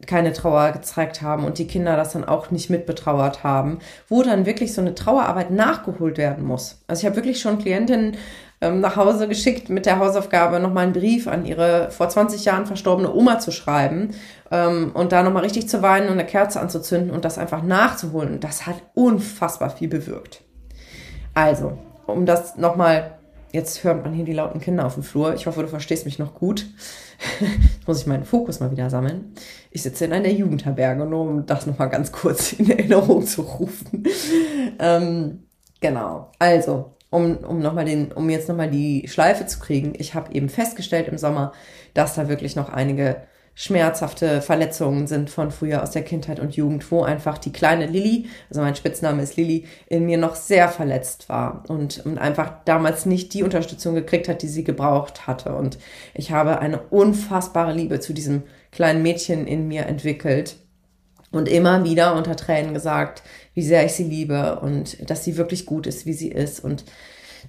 keine 0.07 0.33
Trauer 0.33 0.71
gezeigt 0.71 1.21
haben 1.21 1.45
und 1.45 1.57
die 1.57 1.67
Kinder 1.67 1.95
das 1.95 2.13
dann 2.13 2.25
auch 2.25 2.51
nicht 2.51 2.69
mitbetrauert 2.69 3.43
haben, 3.43 3.79
wo 4.09 4.23
dann 4.23 4.45
wirklich 4.45 4.73
so 4.73 4.81
eine 4.81 4.95
Trauerarbeit 4.95 5.51
nachgeholt 5.51 6.17
werden 6.17 6.43
muss. 6.43 6.81
Also 6.87 7.01
ich 7.01 7.05
habe 7.05 7.15
wirklich 7.15 7.39
schon 7.39 7.59
Klientinnen 7.59 8.17
ähm, 8.61 8.79
nach 8.79 8.95
Hause 8.95 9.27
geschickt 9.27 9.69
mit 9.69 9.85
der 9.85 9.99
Hausaufgabe, 9.99 10.59
nochmal 10.59 10.85
einen 10.85 10.93
Brief 10.93 11.27
an 11.27 11.45
ihre 11.45 11.89
vor 11.91 12.09
20 12.09 12.45
Jahren 12.45 12.65
verstorbene 12.65 13.13
Oma 13.13 13.39
zu 13.39 13.51
schreiben 13.51 14.11
ähm, 14.51 14.91
und 14.93 15.11
da 15.11 15.23
nochmal 15.23 15.43
richtig 15.43 15.67
zu 15.67 15.81
weinen 15.81 16.07
und 16.07 16.13
eine 16.13 16.25
Kerze 16.25 16.59
anzuzünden 16.59 17.11
und 17.11 17.25
das 17.25 17.37
einfach 17.37 17.63
nachzuholen. 17.63 18.39
Das 18.39 18.67
hat 18.67 18.75
unfassbar 18.93 19.71
viel 19.71 19.87
bewirkt. 19.87 20.41
Also, 21.33 21.77
um 22.07 22.25
das 22.25 22.57
nochmal, 22.57 23.17
jetzt 23.51 23.83
hört 23.83 24.03
man 24.03 24.13
hier 24.13 24.25
die 24.25 24.33
lauten 24.33 24.59
Kinder 24.61 24.85
auf 24.85 24.95
dem 24.95 25.03
Flur. 25.03 25.33
Ich 25.33 25.47
hoffe, 25.47 25.61
du 25.61 25.67
verstehst 25.67 26.05
mich 26.05 26.19
noch 26.19 26.33
gut. 26.33 26.65
Jetzt 27.39 27.87
muss 27.87 28.01
ich 28.01 28.07
meinen 28.07 28.25
Fokus 28.25 28.59
mal 28.59 28.71
wieder 28.71 28.89
sammeln. 28.89 29.33
Ich 29.69 29.83
sitze 29.83 30.05
in 30.05 30.13
einer 30.13 30.29
Jugendherberge, 30.29 31.05
nur 31.05 31.21
um 31.21 31.45
das 31.45 31.67
nochmal 31.67 31.89
ganz 31.89 32.11
kurz 32.11 32.53
in 32.53 32.69
Erinnerung 32.69 33.25
zu 33.25 33.43
rufen. 33.43 34.03
ähm, 34.79 35.43
genau. 35.79 36.31
Also, 36.39 36.95
um, 37.11 37.37
um, 37.37 37.59
noch 37.59 37.73
mal 37.73 37.85
den, 37.85 38.11
um 38.11 38.29
jetzt 38.29 38.49
nochmal 38.49 38.71
die 38.71 39.07
Schleife 39.07 39.45
zu 39.45 39.59
kriegen, 39.59 39.93
ich 39.97 40.15
habe 40.15 40.33
eben 40.33 40.49
festgestellt 40.49 41.07
im 41.09 41.17
Sommer, 41.17 41.51
dass 41.93 42.15
da 42.15 42.27
wirklich 42.27 42.55
noch 42.55 42.69
einige 42.69 43.21
schmerzhafte 43.61 44.41
Verletzungen 44.41 45.05
sind 45.05 45.29
von 45.29 45.51
früher 45.51 45.83
aus 45.83 45.91
der 45.91 46.01
Kindheit 46.01 46.39
und 46.39 46.55
Jugend, 46.55 46.91
wo 46.91 47.03
einfach 47.03 47.37
die 47.37 47.51
kleine 47.51 47.85
Lilly, 47.85 48.25
also 48.49 48.61
mein 48.61 48.75
Spitzname 48.75 49.21
ist 49.21 49.37
Lilly, 49.37 49.67
in 49.85 50.07
mir 50.07 50.17
noch 50.17 50.35
sehr 50.35 50.67
verletzt 50.67 51.29
war 51.29 51.63
und, 51.67 52.03
und 52.03 52.17
einfach 52.17 52.53
damals 52.65 53.05
nicht 53.05 53.35
die 53.35 53.43
Unterstützung 53.43 53.93
gekriegt 53.93 54.27
hat, 54.27 54.41
die 54.41 54.47
sie 54.47 54.63
gebraucht 54.63 55.27
hatte. 55.27 55.53
Und 55.53 55.77
ich 56.15 56.31
habe 56.31 56.57
eine 56.57 56.81
unfassbare 56.81 57.71
Liebe 57.71 57.99
zu 57.99 58.13
diesem 58.13 58.41
kleinen 58.71 59.03
Mädchen 59.03 59.45
in 59.45 59.67
mir 59.67 59.85
entwickelt 59.85 60.55
und 61.31 61.47
immer 61.47 61.83
wieder 61.83 62.15
unter 62.15 62.35
Tränen 62.35 62.73
gesagt, 62.73 63.21
wie 63.53 63.61
sehr 63.61 63.85
ich 63.85 63.91
sie 63.91 64.05
liebe 64.05 64.59
und 64.59 65.07
dass 65.07 65.23
sie 65.23 65.37
wirklich 65.37 65.67
gut 65.67 65.85
ist, 65.85 66.07
wie 66.07 66.13
sie 66.13 66.29
ist 66.29 66.63
und 66.63 66.83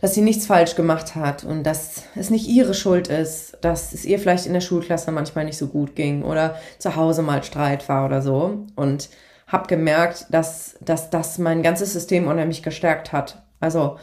dass 0.00 0.14
sie 0.14 0.22
nichts 0.22 0.46
falsch 0.46 0.74
gemacht 0.74 1.14
hat 1.14 1.44
und 1.44 1.64
dass 1.64 2.04
es 2.14 2.30
nicht 2.30 2.48
ihre 2.48 2.74
Schuld 2.74 3.08
ist, 3.08 3.58
dass 3.60 3.92
es 3.92 4.04
ihr 4.04 4.18
vielleicht 4.18 4.46
in 4.46 4.54
der 4.54 4.60
Schulklasse 4.60 5.12
manchmal 5.12 5.44
nicht 5.44 5.58
so 5.58 5.68
gut 5.68 5.94
ging 5.94 6.22
oder 6.22 6.56
zu 6.78 6.96
Hause 6.96 7.22
mal 7.22 7.42
Streit 7.42 7.88
war 7.88 8.06
oder 8.06 8.22
so. 8.22 8.66
Und 8.74 9.10
habe 9.52 9.68
gemerkt, 9.68 10.26
dass, 10.30 10.76
dass 10.80 11.10
das 11.10 11.38
mein 11.38 11.62
ganzes 11.62 11.92
System 11.92 12.26
unheimlich 12.26 12.62
gestärkt 12.62 13.12
hat. 13.12 13.42
Also 13.60 13.98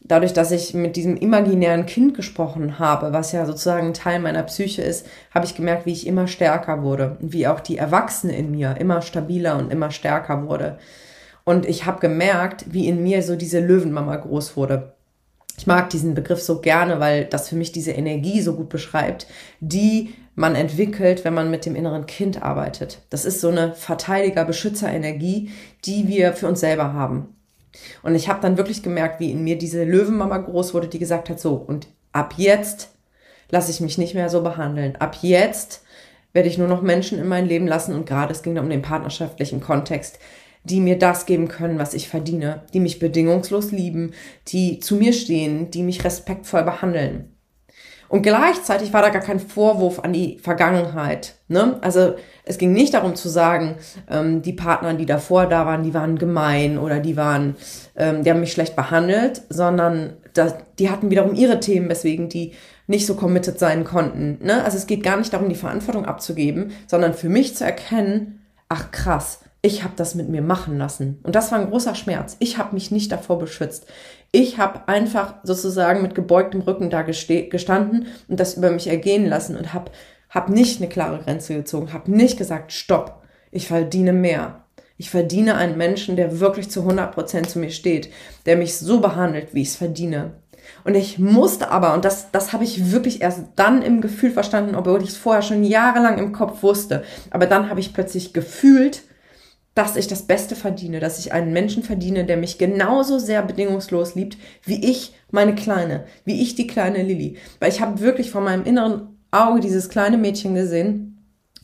dadurch, 0.00 0.32
dass 0.32 0.50
ich 0.50 0.72
mit 0.72 0.96
diesem 0.96 1.16
imaginären 1.16 1.84
Kind 1.84 2.14
gesprochen 2.14 2.78
habe, 2.78 3.12
was 3.12 3.32
ja 3.32 3.44
sozusagen 3.44 3.92
Teil 3.92 4.18
meiner 4.18 4.42
Psyche 4.44 4.82
ist, 4.82 5.06
habe 5.32 5.44
ich 5.44 5.54
gemerkt, 5.54 5.84
wie 5.84 5.92
ich 5.92 6.06
immer 6.06 6.26
stärker 6.26 6.82
wurde 6.82 7.18
und 7.20 7.32
wie 7.34 7.46
auch 7.46 7.60
die 7.60 7.76
Erwachsene 7.76 8.34
in 8.34 8.50
mir 8.50 8.76
immer 8.78 9.02
stabiler 9.02 9.58
und 9.58 9.70
immer 9.70 9.90
stärker 9.90 10.46
wurde. 10.46 10.78
Und 11.44 11.66
ich 11.66 11.84
habe 11.84 12.00
gemerkt, 12.00 12.64
wie 12.72 12.88
in 12.88 13.02
mir 13.02 13.22
so 13.22 13.36
diese 13.36 13.60
Löwenmama 13.60 14.16
groß 14.16 14.56
wurde 14.56 14.93
ich 15.56 15.66
mag 15.66 15.90
diesen 15.90 16.14
Begriff 16.14 16.42
so 16.42 16.60
gerne, 16.60 17.00
weil 17.00 17.26
das 17.26 17.48
für 17.48 17.56
mich 17.56 17.72
diese 17.72 17.92
Energie 17.92 18.40
so 18.40 18.54
gut 18.54 18.68
beschreibt, 18.68 19.26
die 19.60 20.14
man 20.34 20.56
entwickelt, 20.56 21.24
wenn 21.24 21.34
man 21.34 21.50
mit 21.50 21.64
dem 21.64 21.76
inneren 21.76 22.06
Kind 22.06 22.42
arbeitet. 22.42 23.02
Das 23.10 23.24
ist 23.24 23.40
so 23.40 23.48
eine 23.48 23.72
Verteidiger-Beschützer-Energie, 23.74 25.50
die 25.84 26.08
wir 26.08 26.32
für 26.32 26.48
uns 26.48 26.60
selber 26.60 26.92
haben. 26.92 27.36
Und 28.02 28.14
ich 28.14 28.28
habe 28.28 28.40
dann 28.40 28.56
wirklich 28.56 28.82
gemerkt, 28.82 29.20
wie 29.20 29.30
in 29.30 29.44
mir 29.44 29.56
diese 29.56 29.84
Löwenmama 29.84 30.38
groß 30.38 30.74
wurde, 30.74 30.88
die 30.88 30.98
gesagt 30.98 31.30
hat, 31.30 31.40
so, 31.40 31.54
und 31.54 31.86
ab 32.12 32.34
jetzt 32.36 32.90
lasse 33.50 33.70
ich 33.70 33.80
mich 33.80 33.98
nicht 33.98 34.14
mehr 34.14 34.28
so 34.28 34.42
behandeln. 34.42 34.96
Ab 34.96 35.18
jetzt 35.22 35.82
werde 36.32 36.48
ich 36.48 36.58
nur 36.58 36.68
noch 36.68 36.82
Menschen 36.82 37.18
in 37.18 37.28
mein 37.28 37.46
Leben 37.46 37.66
lassen 37.66 37.94
und 37.94 38.06
gerade 38.06 38.32
es 38.32 38.42
ging 38.42 38.58
um 38.58 38.68
den 38.68 38.82
partnerschaftlichen 38.82 39.60
Kontext, 39.60 40.18
die 40.64 40.80
mir 40.80 40.98
das 40.98 41.26
geben 41.26 41.48
können, 41.48 41.78
was 41.78 41.94
ich 41.94 42.08
verdiene, 42.08 42.62
die 42.72 42.80
mich 42.80 42.98
bedingungslos 42.98 43.70
lieben, 43.70 44.12
die 44.48 44.80
zu 44.80 44.96
mir 44.96 45.12
stehen, 45.12 45.70
die 45.70 45.82
mich 45.82 46.04
respektvoll 46.04 46.64
behandeln. 46.64 47.34
Und 48.08 48.22
gleichzeitig 48.22 48.92
war 48.92 49.02
da 49.02 49.08
gar 49.08 49.22
kein 49.22 49.40
Vorwurf 49.40 50.00
an 50.00 50.12
die 50.12 50.38
Vergangenheit. 50.38 51.34
Ne? 51.48 51.78
Also 51.80 52.14
es 52.44 52.58
ging 52.58 52.72
nicht 52.72 52.94
darum 52.94 53.16
zu 53.16 53.28
sagen, 53.28 53.76
ähm, 54.10 54.42
die 54.42 54.52
Partner, 54.52 54.94
die 54.94 55.06
davor 55.06 55.46
da 55.46 55.66
waren, 55.66 55.82
die 55.82 55.94
waren 55.94 56.18
gemein 56.18 56.78
oder 56.78 57.00
die 57.00 57.16
waren, 57.16 57.56
ähm, 57.96 58.22
die 58.22 58.30
haben 58.30 58.40
mich 58.40 58.52
schlecht 58.52 58.76
behandelt, 58.76 59.42
sondern 59.48 60.14
das, 60.34 60.54
die 60.78 60.90
hatten 60.90 61.10
wiederum 61.10 61.34
ihre 61.34 61.60
Themen, 61.60 61.88
weswegen 61.88 62.28
die 62.28 62.52
nicht 62.86 63.06
so 63.06 63.14
committed 63.14 63.58
sein 63.58 63.84
konnten. 63.84 64.38
Ne? 64.42 64.62
Also 64.62 64.76
es 64.76 64.86
geht 64.86 65.02
gar 65.02 65.16
nicht 65.16 65.32
darum, 65.32 65.48
die 65.48 65.54
Verantwortung 65.54 66.04
abzugeben, 66.04 66.72
sondern 66.86 67.14
für 67.14 67.28
mich 67.28 67.56
zu 67.56 67.64
erkennen, 67.64 68.42
ach 68.68 68.90
krass, 68.90 69.40
ich 69.64 69.82
habe 69.82 69.94
das 69.96 70.14
mit 70.14 70.28
mir 70.28 70.42
machen 70.42 70.76
lassen. 70.76 71.18
Und 71.22 71.34
das 71.34 71.50
war 71.50 71.58
ein 71.58 71.70
großer 71.70 71.94
Schmerz. 71.94 72.36
Ich 72.38 72.58
habe 72.58 72.74
mich 72.74 72.90
nicht 72.90 73.10
davor 73.10 73.38
beschützt. 73.38 73.86
Ich 74.30 74.58
habe 74.58 74.88
einfach 74.88 75.36
sozusagen 75.42 76.02
mit 76.02 76.14
gebeugtem 76.14 76.60
Rücken 76.60 76.90
da 76.90 77.00
gestanden 77.00 78.08
und 78.28 78.38
das 78.38 78.58
über 78.58 78.70
mich 78.70 78.88
ergehen 78.88 79.24
lassen 79.26 79.56
und 79.56 79.72
habe 79.72 79.90
hab 80.28 80.50
nicht 80.50 80.82
eine 80.82 80.90
klare 80.90 81.20
Grenze 81.20 81.54
gezogen, 81.54 81.94
habe 81.94 82.10
nicht 82.10 82.36
gesagt, 82.36 82.72
stopp, 82.72 83.22
ich 83.52 83.68
verdiene 83.68 84.12
mehr. 84.12 84.66
Ich 84.98 85.08
verdiene 85.08 85.54
einen 85.54 85.78
Menschen, 85.78 86.16
der 86.16 86.40
wirklich 86.40 86.68
zu 86.68 86.80
100% 86.80 87.46
zu 87.46 87.58
mir 87.58 87.70
steht, 87.70 88.10
der 88.44 88.58
mich 88.58 88.76
so 88.76 89.00
behandelt, 89.00 89.54
wie 89.54 89.62
ich 89.62 89.68
es 89.68 89.76
verdiene. 89.76 90.32
Und 90.84 90.94
ich 90.94 91.18
musste 91.18 91.70
aber, 91.70 91.94
und 91.94 92.04
das, 92.04 92.30
das 92.32 92.52
habe 92.52 92.64
ich 92.64 92.92
wirklich 92.92 93.22
erst 93.22 93.44
dann 93.56 93.80
im 93.80 94.02
Gefühl 94.02 94.30
verstanden, 94.30 94.74
obwohl 94.74 95.02
ich 95.02 95.10
es 95.10 95.16
vorher 95.16 95.42
schon 95.42 95.64
jahrelang 95.64 96.18
im 96.18 96.32
Kopf 96.32 96.62
wusste, 96.62 97.02
aber 97.30 97.46
dann 97.46 97.70
habe 97.70 97.80
ich 97.80 97.94
plötzlich 97.94 98.34
gefühlt, 98.34 99.04
dass 99.74 99.96
ich 99.96 100.06
das 100.06 100.22
Beste 100.22 100.54
verdiene, 100.54 101.00
dass 101.00 101.18
ich 101.18 101.32
einen 101.32 101.52
Menschen 101.52 101.82
verdiene, 101.82 102.24
der 102.24 102.36
mich 102.36 102.58
genauso 102.58 103.18
sehr 103.18 103.42
bedingungslos 103.42 104.14
liebt, 104.14 104.36
wie 104.62 104.84
ich 104.88 105.14
meine 105.30 105.54
Kleine, 105.54 106.04
wie 106.24 106.40
ich 106.42 106.54
die 106.54 106.66
kleine 106.66 107.02
Lilly. 107.02 107.36
Weil 107.58 107.70
ich 107.70 107.80
habe 107.80 108.00
wirklich 108.00 108.30
vor 108.30 108.40
meinem 108.40 108.64
inneren 108.64 109.08
Auge 109.32 109.60
dieses 109.60 109.88
kleine 109.88 110.16
Mädchen 110.16 110.54
gesehen, 110.54 111.10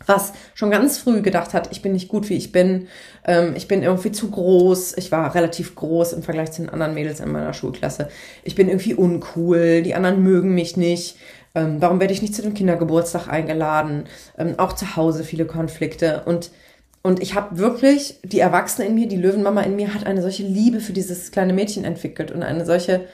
was 0.07 0.33
schon 0.55 0.71
ganz 0.71 0.99
früh 0.99 1.21
gedacht 1.21 1.53
hat, 1.55 1.71
ich 1.73 1.83
bin 1.83 1.93
nicht 1.93 2.09
gut, 2.09 2.31
wie 2.31 2.37
ich 2.37 2.53
bin, 2.53 2.89
ähm, 3.27 3.53
ich 3.55 3.69
bin 3.69 3.83
irgendwie 3.83 4.11
zu 4.11 4.31
groß, 4.31 4.97
ich 4.97 5.13
war 5.13 5.35
relativ 5.35 5.75
groß 5.75 6.15
im 6.15 6.23
Vergleich 6.23 6.53
zu 6.53 6.63
den 6.63 6.71
anderen 6.71 6.95
Mädels 6.95 7.21
in 7.21 7.31
meiner 7.31 7.53
Schulklasse, 7.53 8.09
ich 8.43 8.55
bin 8.55 8.69
irgendwie 8.69 8.95
uncool, 8.95 9.83
die 9.83 9.95
anderen 9.95 10.23
mögen 10.23 10.55
mich 10.55 10.79
nicht, 10.79 11.17
ähm, 11.55 11.77
warum 11.81 12.01
werde 12.01 12.15
ich 12.15 12.23
nicht 12.23 12.35
zu 12.35 12.43
dem 12.43 12.55
Kindergeburtstag 12.55 13.29
eingeladen, 13.29 14.05
ähm, 14.39 14.55
auch 14.59 14.73
zu 14.73 14.97
Hause 14.97 15.25
viele 15.25 15.47
Konflikte. 15.47 16.23
Und 16.25 16.51
und 17.03 17.23
ich 17.23 17.35
habe 17.35 17.59
wirklich, 17.59 18.19
die 18.23 18.41
Erwachsene 18.41 18.87
in 18.87 18.95
mir, 18.95 19.09
die 19.09 19.17
Löwenmama 19.17 19.63
in 19.63 19.77
mir, 19.77 19.95
hat 19.95 20.07
eine 20.07 20.21
solche 20.21 20.43
Liebe 20.43 20.81
für 20.81 20.93
dieses 20.93 21.31
kleine 21.31 21.53
Mädchen 21.53 21.85
entwickelt 21.85 22.31
und 22.31 22.43
eine 22.43 22.67
solche, 22.67 23.07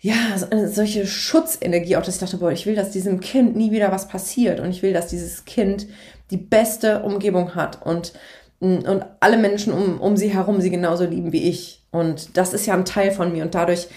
ja, 0.00 0.14
eine 0.50 0.68
solche 0.68 1.06
Schutzenergie, 1.06 1.96
auch 1.96 2.02
dass 2.02 2.14
ich 2.14 2.20
dachte, 2.20 2.38
boah, 2.38 2.50
ich 2.50 2.64
will, 2.64 2.74
dass 2.74 2.90
diesem 2.90 3.20
Kind 3.20 3.56
nie 3.56 3.72
wieder 3.72 3.92
was 3.92 4.08
passiert 4.08 4.58
und 4.60 4.70
ich 4.70 4.82
will, 4.82 4.94
dass 4.94 5.08
dieses 5.08 5.44
Kind 5.44 5.86
die 6.30 6.38
beste 6.38 7.02
Umgebung 7.02 7.54
hat 7.54 7.84
und, 7.84 8.12
und 8.60 9.04
alle 9.20 9.36
Menschen 9.36 9.72
um, 9.72 10.00
um 10.00 10.16
sie 10.16 10.32
herum 10.32 10.60
sie 10.60 10.70
genauso 10.70 11.04
lieben 11.04 11.32
wie 11.32 11.48
ich. 11.48 11.82
Und 11.90 12.36
das 12.36 12.54
ist 12.54 12.66
ja 12.66 12.74
ein 12.74 12.84
Teil 12.84 13.10
von 13.10 13.32
mir 13.32 13.44
und 13.44 13.54
dadurch 13.54 13.88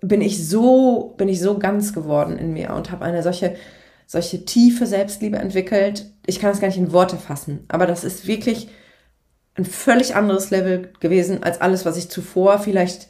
bin 0.00 0.20
ich 0.20 0.46
so, 0.48 1.14
bin 1.16 1.28
ich 1.28 1.40
so 1.40 1.58
ganz 1.58 1.92
geworden 1.92 2.38
in 2.38 2.52
mir 2.52 2.72
und 2.74 2.92
habe 2.92 3.04
eine 3.04 3.24
solche 3.24 3.56
solche 4.08 4.44
tiefe 4.44 4.86
Selbstliebe 4.86 5.36
entwickelt. 5.36 6.06
Ich 6.28 6.40
kann 6.40 6.50
es 6.50 6.60
gar 6.60 6.68
nicht 6.68 6.76
in 6.76 6.92
Worte 6.92 7.16
fassen, 7.16 7.64
aber 7.68 7.86
das 7.86 8.04
ist 8.04 8.26
wirklich 8.26 8.68
ein 9.54 9.64
völlig 9.64 10.14
anderes 10.14 10.50
Level 10.50 10.92
gewesen 11.00 11.42
als 11.42 11.62
alles, 11.62 11.86
was 11.86 11.96
ich 11.96 12.10
zuvor 12.10 12.58
vielleicht 12.58 13.08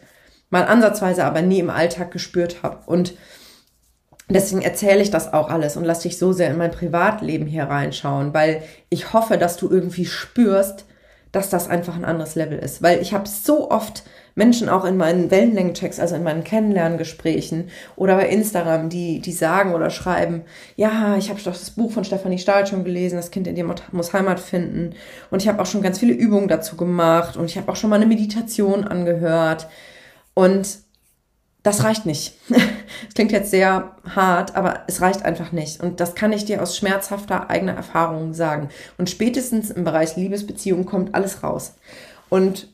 mal 0.50 0.64
ansatzweise, 0.64 1.24
aber 1.24 1.42
nie 1.42 1.58
im 1.58 1.68
Alltag 1.68 2.12
gespürt 2.12 2.62
habe. 2.62 2.78
Und 2.86 3.14
deswegen 4.28 4.62
erzähle 4.62 5.02
ich 5.02 5.10
das 5.10 5.32
auch 5.32 5.50
alles 5.50 5.76
und 5.76 5.82
lass 5.82 6.00
dich 6.00 6.16
so 6.16 6.32
sehr 6.32 6.48
in 6.48 6.58
mein 6.58 6.70
Privatleben 6.70 7.46
hier 7.46 7.64
reinschauen, 7.64 8.32
weil 8.34 8.62
ich 8.88 9.12
hoffe, 9.12 9.36
dass 9.36 9.56
du 9.56 9.68
irgendwie 9.68 10.06
spürst, 10.06 10.84
dass 11.32 11.50
das 11.50 11.68
einfach 11.68 11.96
ein 11.96 12.04
anderes 12.04 12.36
Level 12.36 12.60
ist. 12.60 12.82
Weil 12.84 13.02
ich 13.02 13.12
habe 13.14 13.28
so 13.28 13.68
oft 13.68 14.04
Menschen 14.38 14.68
auch 14.68 14.84
in 14.84 14.96
meinen 14.96 15.32
Wellenlängenchecks, 15.32 15.98
also 15.98 16.14
in 16.14 16.22
meinen 16.22 16.44
Kennenlerngesprächen 16.44 17.70
oder 17.96 18.14
bei 18.14 18.28
Instagram, 18.28 18.88
die, 18.88 19.18
die 19.18 19.32
sagen 19.32 19.74
oder 19.74 19.90
schreiben, 19.90 20.42
ja, 20.76 21.16
ich 21.16 21.28
habe 21.28 21.42
doch 21.42 21.52
das 21.52 21.72
Buch 21.72 21.90
von 21.90 22.04
Stefanie 22.04 22.38
Stahl 22.38 22.64
schon 22.64 22.84
gelesen, 22.84 23.16
das 23.16 23.32
Kind 23.32 23.48
in 23.48 23.56
dir 23.56 23.68
muss 23.90 24.12
Heimat 24.12 24.38
finden. 24.38 24.94
Und 25.32 25.42
ich 25.42 25.48
habe 25.48 25.60
auch 25.60 25.66
schon 25.66 25.82
ganz 25.82 25.98
viele 25.98 26.14
Übungen 26.14 26.46
dazu 26.46 26.76
gemacht 26.76 27.36
und 27.36 27.46
ich 27.46 27.58
habe 27.58 27.70
auch 27.70 27.74
schon 27.74 27.90
mal 27.90 27.96
eine 27.96 28.06
Meditation 28.06 28.84
angehört. 28.84 29.66
Und 30.34 30.68
das 31.64 31.82
reicht 31.84 32.06
nicht. 32.06 32.34
Das 33.04 33.14
klingt 33.14 33.32
jetzt 33.32 33.50
sehr 33.50 33.96
hart, 34.14 34.56
aber 34.56 34.84
es 34.86 35.00
reicht 35.00 35.24
einfach 35.24 35.52
nicht. 35.52 35.80
Und 35.80 36.00
das 36.00 36.14
kann 36.14 36.32
ich 36.32 36.44
dir 36.44 36.62
aus 36.62 36.76
schmerzhafter 36.76 37.50
eigener 37.50 37.74
Erfahrung 37.74 38.32
sagen. 38.32 38.70
Und 38.96 39.10
spätestens 39.10 39.70
im 39.70 39.84
Bereich 39.84 40.16
Liebesbeziehung 40.16 40.84
kommt 40.84 41.14
alles 41.14 41.42
raus. 41.42 41.74
Und 42.28 42.68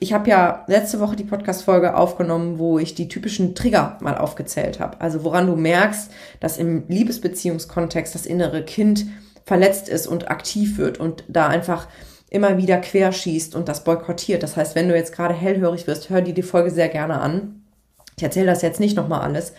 ich 0.00 0.12
habe 0.12 0.28
ja 0.28 0.64
letzte 0.66 1.00
Woche 1.00 1.16
die 1.16 1.24
Podcast-Folge 1.24 1.96
aufgenommen, 1.96 2.58
wo 2.58 2.78
ich 2.78 2.94
die 2.94 3.08
typischen 3.08 3.54
Trigger 3.54 3.98
mal 4.00 4.16
aufgezählt 4.16 4.80
habe. 4.80 5.00
Also 5.00 5.24
woran 5.24 5.46
du 5.46 5.56
merkst, 5.56 6.10
dass 6.40 6.58
im 6.58 6.84
Liebesbeziehungskontext 6.88 8.14
das 8.14 8.26
innere 8.26 8.62
Kind 8.64 9.06
verletzt 9.44 9.88
ist 9.88 10.06
und 10.06 10.30
aktiv 10.30 10.78
wird 10.78 10.98
und 10.98 11.24
da 11.28 11.48
einfach 11.48 11.86
immer 12.30 12.58
wieder 12.58 12.78
querschießt 12.78 13.54
und 13.54 13.68
das 13.68 13.84
boykottiert. 13.84 14.42
Das 14.42 14.56
heißt, 14.56 14.74
wenn 14.74 14.88
du 14.88 14.96
jetzt 14.96 15.14
gerade 15.14 15.34
hellhörig 15.34 15.86
wirst, 15.86 16.10
hör 16.10 16.20
dir 16.20 16.34
die 16.34 16.42
Folge 16.42 16.70
sehr 16.70 16.88
gerne 16.88 17.20
an. 17.20 17.62
Ich 18.16 18.22
erzähle 18.22 18.46
das 18.46 18.62
jetzt 18.62 18.80
nicht 18.80 18.96
nochmal 18.96 19.20
alles. 19.20 19.52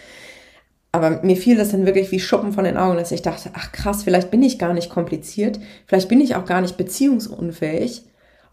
Aber 0.91 1.21
mir 1.23 1.35
fiel 1.35 1.57
das 1.57 1.71
dann 1.71 1.85
wirklich 1.85 2.11
wie 2.11 2.19
Schuppen 2.19 2.53
von 2.53 2.63
den 2.63 2.77
Augen, 2.77 2.97
dass 2.97 3.11
ich 3.11 3.21
dachte, 3.21 3.49
ach 3.53 3.71
krass, 3.71 4.03
vielleicht 4.03 4.31
bin 4.31 4.41
ich 4.41 4.59
gar 4.59 4.73
nicht 4.73 4.89
kompliziert, 4.89 5.59
vielleicht 5.85 6.07
bin 6.07 6.21
ich 6.21 6.35
auch 6.35 6.45
gar 6.45 6.61
nicht 6.61 6.77
beziehungsunfähig, 6.77 8.03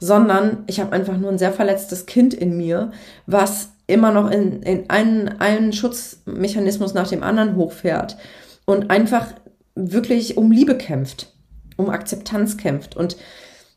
sondern 0.03 0.65
ich 0.67 0.81
habe 0.81 0.91
einfach 0.91 1.17
nur 1.17 1.31
ein 1.31 1.39
sehr 1.39 1.53
verletztes 1.53 2.07
Kind 2.07 2.35
in 2.35 2.57
mir, 2.57 2.91
was 3.27 3.69
immer 3.87 4.11
noch 4.11 4.33
in, 4.33 4.61
in 4.65 4.91
einen, 4.91 5.41
einen 5.41 5.73
Schutzmechanismus 5.73 6.93
nach 6.93 7.07
dem 7.07 7.23
anderen 7.23 7.55
hochfährt 7.55 8.17
und 8.65 8.91
einfach 8.91 9.29
wirklich 9.77 10.37
um 10.37 10.51
Liebe 10.51 10.77
kämpft, 10.77 11.33
um 11.77 11.89
Akzeptanz 11.89 12.57
kämpft. 12.57 12.97
Und 12.97 13.17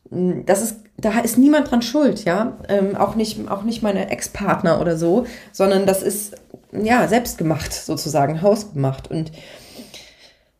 mm, 0.10 0.46
das 0.48 0.64
ist, 0.64 0.80
da 0.98 1.20
ist 1.20 1.38
niemand 1.38 1.70
dran 1.70 1.84
schuld, 1.84 2.26
ja. 2.26 2.58
Ähm, 2.70 2.96
auch 2.96 3.14
nicht, 3.14 3.48
auch 3.48 3.62
nicht 3.62 3.84
meine 3.84 4.10
Ex-Partner 4.10 4.82
oder 4.82 4.98
so, 4.98 5.28
sondern 5.52 5.86
das 5.86 6.02
ist 6.02 6.34
ja 6.72 7.08
selbstgemacht 7.08 7.72
sozusagen, 7.72 8.42
hausgemacht. 8.42 9.12
Und 9.12 9.32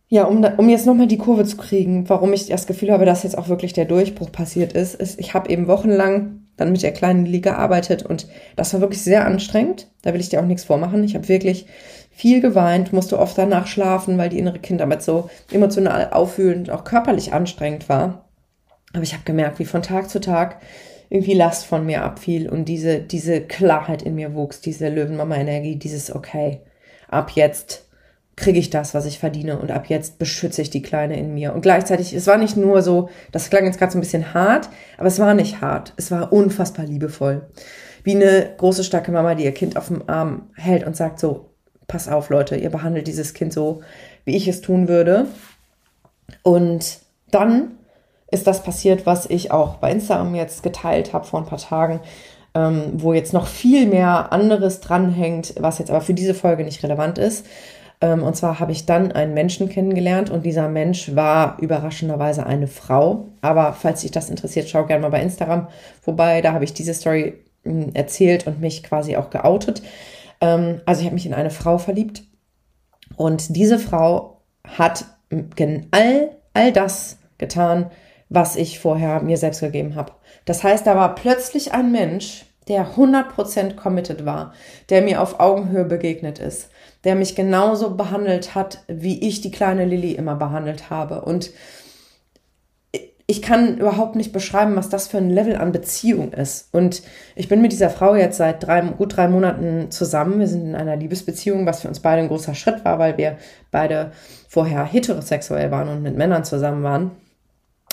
ja, 0.08 0.26
um, 0.26 0.44
um 0.58 0.70
jetzt 0.70 0.86
nochmal 0.86 1.08
die 1.08 1.18
Kurve 1.18 1.46
zu 1.46 1.58
kriegen, 1.58 2.08
warum 2.10 2.32
ich 2.34 2.48
das 2.48 2.68
Gefühl 2.68 2.92
habe, 2.92 3.06
dass 3.06 3.24
jetzt 3.24 3.38
auch 3.38 3.50
wirklich 3.50 3.74
der 3.74 3.86
Durchbruch 3.86 4.32
passiert 4.32 4.74
ist, 4.74 4.96
ist, 4.96 5.20
ich 5.20 5.34
habe 5.34 5.50
eben 5.50 5.68
wochenlang 5.68 6.42
dann 6.58 6.72
mit 6.72 6.84
der 6.84 6.94
kleinen 6.94 7.26
Lilly 7.26 7.42
gearbeitet 7.42 8.04
und 8.04 8.28
das 8.56 8.74
war 8.74 8.82
wirklich 8.82 9.02
sehr 9.02 9.26
anstrengend. 9.26 9.88
Da 10.04 10.14
will 10.14 10.22
ich 10.22 10.30
dir 10.30 10.40
auch 10.40 10.46
nichts 10.46 10.64
vormachen. 10.64 11.04
Ich 11.04 11.16
habe 11.16 11.28
wirklich 11.28 11.66
viel 12.12 12.40
geweint, 12.40 12.94
musste 12.94 13.20
oft 13.20 13.38
danach 13.38 13.68
schlafen, 13.68 14.18
weil 14.18 14.30
die 14.30 14.40
innere 14.40 14.60
Kindarbeit 14.60 15.04
so 15.04 15.30
emotional 15.52 16.12
auffühlend 16.12 16.70
und 16.70 16.76
auch 16.76 16.86
körperlich 16.86 17.34
anstrengend 17.34 17.90
war. 17.90 18.30
Aber 18.94 19.04
ich 19.04 19.14
habe 19.14 19.24
gemerkt, 19.26 19.60
wie 19.60 19.66
von 19.66 19.82
Tag 19.82 20.10
zu 20.10 20.22
Tag 20.22 20.62
irgendwie 21.10 21.34
Last 21.34 21.66
von 21.66 21.86
mir 21.86 22.04
abfiel 22.04 22.50
und 22.50 22.66
diese, 22.66 23.00
diese 23.00 23.42
Klarheit 23.42 24.02
in 24.02 24.16
mir 24.16 24.34
wuchs, 24.34 24.62
diese 24.62 24.88
Löwenmama-Energie, 24.90 25.76
dieses 25.76 26.16
Okay, 26.16 26.62
ab 27.10 27.32
jetzt 27.32 27.85
kriege 28.36 28.60
ich 28.60 28.70
das, 28.70 28.94
was 28.94 29.06
ich 29.06 29.20
verdiene 29.20 29.58
und 29.58 29.72
ab 29.72 29.86
jetzt 29.88 30.20
beschütze 30.20 30.62
ich 30.62 30.70
die 30.70 30.82
Kleine 30.82 31.18
in 31.18 31.34
mir. 31.34 31.54
Und 31.54 31.62
gleichzeitig, 31.62 32.14
es 32.14 32.28
war 32.28 32.38
nicht 32.38 32.58
nur 32.58 32.82
so, 32.82 33.10
das 33.32 33.50
klang 33.50 33.66
jetzt 33.66 33.80
gerade 33.80 33.94
so 33.94 33.98
ein 33.98 34.02
bisschen 34.02 34.34
hart, 34.34 34.70
aber 34.98 35.08
es 35.08 35.20
war 35.20 35.34
nicht 35.34 35.62
hart. 35.62 35.94
Es 35.96 36.12
war 36.12 36.34
unfassbar 36.34 36.86
liebevoll. 36.86 37.48
Wie 38.04 38.16
eine 38.16 38.54
große, 38.58 38.84
starke 38.84 39.12
Mama, 39.12 39.36
die 39.36 39.46
ihr 39.46 39.54
Kind 39.54 39.78
auf 39.78 39.88
dem 39.88 40.08
Arm 40.08 40.50
hält 40.56 40.86
und 40.86 40.98
sagt 40.98 41.20
so, 41.20 41.50
pass 41.88 42.10
auf 42.10 42.30
Leute, 42.30 42.56
ihr 42.58 42.70
behandelt 42.70 43.08
dieses 43.08 43.34
Kind 43.34 43.54
so, 43.54 43.82
wie 44.26 44.36
ich 44.36 44.48
es 44.48 44.62
tun 44.62 44.88
würde. 44.88 45.28
Und 46.44 47.00
dann 47.32 47.72
ist 48.32 48.48
das 48.48 48.64
passiert, 48.64 49.06
was 49.06 49.30
ich 49.30 49.52
auch 49.52 49.76
bei 49.76 49.92
Instagram 49.92 50.36
jetzt 50.36 50.62
geteilt 50.62 51.14
habe 51.14 51.26
vor 51.26 51.40
ein 51.40 51.46
paar 51.46 51.60
Tagen, 51.60 52.02
ähm, 52.54 52.94
wo 52.94 53.14
jetzt 53.14 53.34
noch 53.34 53.48
viel 53.48 53.88
mehr 53.88 54.34
anderes 54.34 54.82
dranhängt, 54.82 55.56
was 55.60 55.80
jetzt 55.80 55.90
aber 55.90 56.02
für 56.02 56.14
diese 56.14 56.34
Folge 56.34 56.64
nicht 56.64 56.84
relevant 56.84 57.18
ist. 57.18 57.46
Ähm, 58.02 58.24
und 58.24 58.36
zwar 58.36 58.60
habe 58.60 58.72
ich 58.72 58.86
dann 58.86 59.12
einen 59.12 59.34
Menschen 59.34 59.70
kennengelernt 59.70 60.30
und 60.30 60.46
dieser 60.46 60.68
Mensch 60.70 61.16
war 61.16 61.58
überraschenderweise 61.60 62.46
eine 62.46 62.68
Frau. 62.68 63.30
Aber 63.42 63.74
falls 63.74 64.02
dich 64.02 64.12
das 64.12 64.30
interessiert, 64.30 64.70
schau 64.70 64.86
gerne 64.86 65.02
mal 65.02 65.10
bei 65.10 65.22
Instagram 65.22 65.68
vorbei. 66.02 66.42
Da 66.42 66.54
habe 66.54 66.66
ich 66.66 66.74
diese 66.74 66.94
Story 66.94 67.36
hm, 67.64 67.92
erzählt 67.94 68.48
und 68.48 68.62
mich 68.62 68.84
quasi 68.84 69.16
auch 69.18 69.30
geoutet. 69.30 69.82
Ähm, 70.42 70.82
also 70.86 71.02
ich 71.02 71.06
habe 71.06 71.16
mich 71.16 71.26
in 71.26 71.34
eine 71.34 71.52
Frau 71.52 71.78
verliebt 71.78 72.24
und 73.16 73.56
diese 73.56 73.80
Frau 73.80 74.42
hat 74.64 75.06
all, 75.92 76.30
all 76.54 76.72
das 76.72 77.18
getan, 77.38 77.92
was 78.30 78.56
ich 78.56 78.80
vorher 78.80 79.22
mir 79.22 79.38
selbst 79.38 79.62
gegeben 79.62 79.96
habe. 79.96 80.14
Das 80.46 80.64
heißt, 80.64 80.86
da 80.86 80.96
war 80.96 81.16
plötzlich 81.16 81.74
ein 81.74 81.92
Mensch, 81.92 82.46
der 82.68 82.96
100% 82.96 83.76
committed 83.76 84.26
war, 84.26 84.54
der 84.90 85.02
mir 85.04 85.22
auf 85.22 85.40
Augenhöhe 85.40 85.86
begegnet 85.86 86.40
ist, 86.40 86.70
der 87.06 87.16
mich 87.16 87.36
genauso 87.36 87.96
behandelt 87.96 88.56
hat, 88.56 88.80
wie 88.88 89.26
ich 89.26 89.42
die 89.42 89.52
kleine 89.52 89.86
Lilly 89.86 90.14
immer 90.14 90.36
behandelt 90.36 90.90
habe. 90.90 91.22
Und 91.22 91.52
ich 93.28 93.42
kann 93.42 93.78
überhaupt 93.78 94.16
nicht 94.16 94.34
beschreiben, 94.34 94.76
was 94.76 94.90
das 94.90 95.08
für 95.08 95.18
ein 95.18 95.32
Level 95.32 95.56
an 95.56 95.72
Beziehung 95.72 96.34
ist. 96.34 96.70
Und 96.72 97.02
ich 97.36 97.48
bin 97.48 97.62
mit 97.62 97.72
dieser 97.72 97.90
Frau 97.90 98.16
jetzt 98.16 98.38
seit 98.38 98.66
drei, 98.66 98.82
gut 98.82 99.18
drei 99.18 99.28
Monaten 99.28 99.90
zusammen. 99.90 100.40
Wir 100.40 100.48
sind 100.48 100.66
in 100.66 100.76
einer 100.76 100.96
Liebesbeziehung, 100.96 101.66
was 101.66 101.82
für 101.82 101.88
uns 101.88 102.02
beide 102.02 102.22
ein 102.22 102.28
großer 102.28 102.54
Schritt 102.54 102.86
war, 102.86 103.00
weil 103.00 103.18
wir 103.18 103.38
beide 103.72 104.12
vorher 104.48 104.84
heterosexuell 104.84 105.72
waren 105.72 105.90
und 105.90 106.04
mit 106.04 106.16
Männern 106.16 106.44
zusammen 106.44 106.84
waren. 106.84 107.12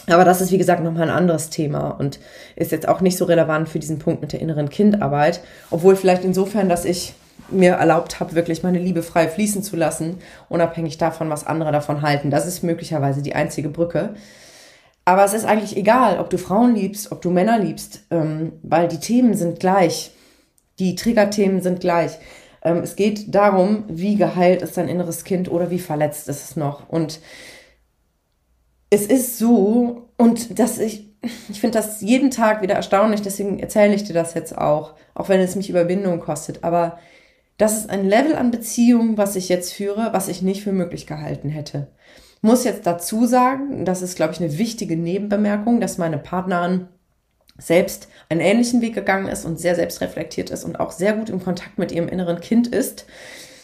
Aber 0.09 0.25
das 0.25 0.41
ist, 0.41 0.51
wie 0.51 0.59
gesagt, 0.59 0.83
nochmal 0.83 1.05
ein 1.05 1.17
anderes 1.17 1.49
Thema 1.49 1.91
und 1.91 2.19
ist 2.57 2.73
jetzt 2.73 2.89
auch 2.89 3.01
nicht 3.01 3.17
so 3.17 3.25
relevant 3.25 3.69
für 3.69 3.79
diesen 3.79 3.99
Punkt 4.01 4.21
mit 4.21 4.33
der 4.33 4.41
inneren 4.41 4.69
Kindarbeit. 4.69 5.41
Obwohl 5.71 5.97
vielleicht 5.97 6.25
insofern, 6.25 6.69
dass 6.69 6.85
ich 6.85 7.15
mir 7.51 7.73
erlaubt 7.73 8.21
habe, 8.21 8.35
wirklich 8.35 8.63
meine 8.63 8.79
Liebe 8.79 9.03
frei 9.03 9.29
fließen 9.29 9.63
zu 9.63 9.77
lassen, 9.77 10.19
unabhängig 10.49 10.99
davon, 10.99 11.31
was 11.31 11.47
andere 11.47 11.73
davon 11.73 12.03
halten. 12.03 12.31
Das 12.31 12.47
ist 12.47 12.63
möglicherweise 12.63 13.23
die 13.23 13.35
einzige 13.35 13.69
Brücke. 13.69 14.15
Aber 15.05 15.25
es 15.25 15.35
ist 15.35 15.45
eigentlich 15.45 15.77
egal, 15.77 16.19
ob 16.21 16.31
du 16.31 16.39
Frauen 16.39 16.75
liebst, 16.75 17.11
ob 17.11 17.23
du 17.23 17.31
Männer 17.31 17.59
liebst, 17.59 18.03
ähm, 18.11 18.53
weil 18.63 18.89
die 18.89 19.01
Themen 19.01 19.35
sind 19.35 19.59
gleich. 19.59 20.13
Die 20.79 20.95
Triggerthemen 20.95 21.61
sind 21.61 21.81
gleich. 21.81 22.19
Ähm, 22.63 22.79
es 22.79 22.97
geht 22.97 23.35
darum, 23.35 23.85
wie 23.89 24.17
geheilt 24.17 24.63
ist 24.63 24.77
dein 24.77 24.89
inneres 24.89 25.25
Kind 25.25 25.51
oder 25.51 25.71
wie 25.71 25.81
verletzt 25.81 26.29
ist 26.29 26.45
es 26.45 26.57
noch. 26.57 26.89
Und 26.89 27.21
es 28.91 29.07
ist 29.07 29.39
so, 29.39 30.09
und 30.17 30.59
das 30.59 30.79
ich, 30.79 31.09
ich 31.49 31.61
finde 31.61 31.79
das 31.79 32.01
jeden 32.01 32.31
Tag 32.31 32.63
wieder 32.63 32.75
erstaunlich, 32.75 33.23
deswegen 33.23 33.59
erzähle 33.59 33.95
ich 33.95 34.05
dir 34.05 34.13
das 34.13 34.35
jetzt 34.35 34.57
auch, 34.57 34.95
auch 35.15 35.29
wenn 35.29 35.41
es 35.41 35.57
mich 35.57 35.71
Überwindung 35.71 36.21
kostet. 36.21 36.63
Aber 36.63 36.99
das 37.63 37.77
ist 37.77 37.91
ein 37.91 38.09
Level 38.09 38.35
an 38.35 38.51
Beziehung, 38.51 39.17
was 39.17 39.37
ich 39.37 39.49
jetzt 39.49 39.73
führe, 39.73 40.09
was 40.13 40.27
ich 40.27 40.43
nicht 40.43 40.65
für 40.65 40.73
möglich 40.73 41.07
gehalten 41.07 41.49
hätte. 41.49 41.87
Muss 42.41 42.65
jetzt 42.65 42.89
dazu 42.89 43.25
sagen, 43.25 43.85
das 43.85 44.03
ist, 44.03 44.17
glaube 44.17 44.33
ich, 44.33 44.41
eine 44.41 44.59
wichtige 44.59 44.97
Nebenbemerkung, 44.97 45.81
dass 45.81 45.97
meine 45.97 46.19
Partnerin 46.19 46.89
selbst 47.57 48.09
einen 48.29 48.41
ähnlichen 48.41 48.81
Weg 48.81 48.95
gegangen 48.95 49.29
ist 49.29 49.45
und 49.45 49.61
sehr 49.61 49.77
selbstreflektiert 49.77 50.51
ist 50.51 50.65
und 50.65 50.81
auch 50.81 50.91
sehr 50.91 51.13
gut 51.13 51.31
im 51.31 51.41
Kontakt 51.41 51.79
mit 51.79 51.93
ihrem 51.93 52.09
inneren 52.09 52.41
Kind 52.41 52.67
ist. 52.67 53.07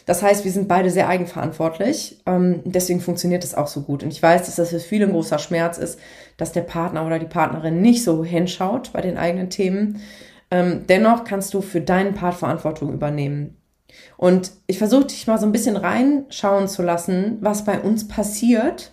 Das 0.05 0.23
heißt, 0.23 0.45
wir 0.45 0.51
sind 0.53 0.69
beide 0.69 0.91
sehr 0.91 1.09
eigenverantwortlich. 1.09 2.21
Ähm, 2.25 2.61
deswegen 2.63 3.01
funktioniert 3.01 3.43
es 3.43 3.53
auch 3.53 3.67
so 3.67 3.81
gut. 3.81 4.01
Und 4.01 4.13
ich 4.13 4.23
weiß, 4.23 4.45
dass 4.45 4.55
das 4.55 4.69
für 4.69 4.79
viele 4.79 5.07
ein 5.07 5.11
großer 5.11 5.39
Schmerz 5.39 5.77
ist, 5.77 5.99
dass 6.37 6.53
der 6.53 6.61
Partner 6.61 7.05
oder 7.05 7.19
die 7.19 7.25
Partnerin 7.25 7.81
nicht 7.81 8.05
so 8.05 8.23
hinschaut 8.23 8.93
bei 8.93 9.01
den 9.01 9.17
eigenen 9.17 9.49
Themen. 9.49 10.01
Ähm, 10.51 10.85
dennoch 10.87 11.25
kannst 11.25 11.53
du 11.53 11.59
für 11.59 11.81
deinen 11.81 12.13
Part 12.13 12.35
Verantwortung 12.35 12.93
übernehmen. 12.93 13.58
Und 14.17 14.51
ich 14.67 14.77
versuche 14.77 15.05
dich 15.05 15.27
mal 15.27 15.37
so 15.37 15.45
ein 15.45 15.51
bisschen 15.51 15.77
reinschauen 15.77 16.67
zu 16.67 16.81
lassen, 16.81 17.37
was 17.41 17.65
bei 17.65 17.79
uns 17.79 18.07
passiert. 18.07 18.91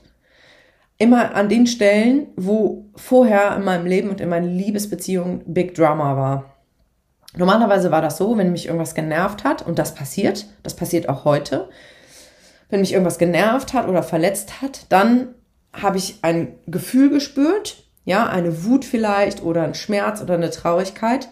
Immer 0.99 1.35
an 1.35 1.49
den 1.49 1.67
Stellen, 1.67 2.29
wo 2.37 2.87
vorher 2.95 3.57
in 3.57 3.65
meinem 3.65 3.87
Leben 3.87 4.09
und 4.09 4.21
in 4.21 4.29
meiner 4.29 4.47
Liebesbeziehung 4.47 5.43
Big 5.47 5.75
Drama 5.75 6.17
war. 6.17 6.57
Normalerweise 7.37 7.91
war 7.91 8.01
das 8.01 8.17
so, 8.17 8.39
wenn 8.39 8.53
mich 8.53 8.67
irgendwas 8.67 8.95
genervt 8.95 9.45
hat, 9.45 9.67
und 9.67 9.79
das 9.79 9.95
passiert, 9.95 10.47
das 10.63 10.75
passiert 10.75 11.09
auch 11.09 11.25
heute, 11.25 11.69
wenn 12.71 12.81
mich 12.81 12.93
irgendwas 12.93 13.19
genervt 13.19 13.75
hat 13.75 13.89
oder 13.89 14.03
verletzt 14.03 14.63
hat, 14.63 14.87
dann 14.89 15.35
habe 15.73 15.99
ich 15.99 16.21
ein 16.23 16.55
Gefühl 16.67 17.11
gespürt, 17.11 17.85
ja, 18.05 18.27
eine 18.27 18.65
Wut 18.65 18.85
vielleicht 18.85 19.43
oder 19.43 19.63
ein 19.63 19.75
Schmerz 19.75 20.23
oder 20.23 20.35
eine 20.35 20.51
Traurigkeit. 20.51 21.29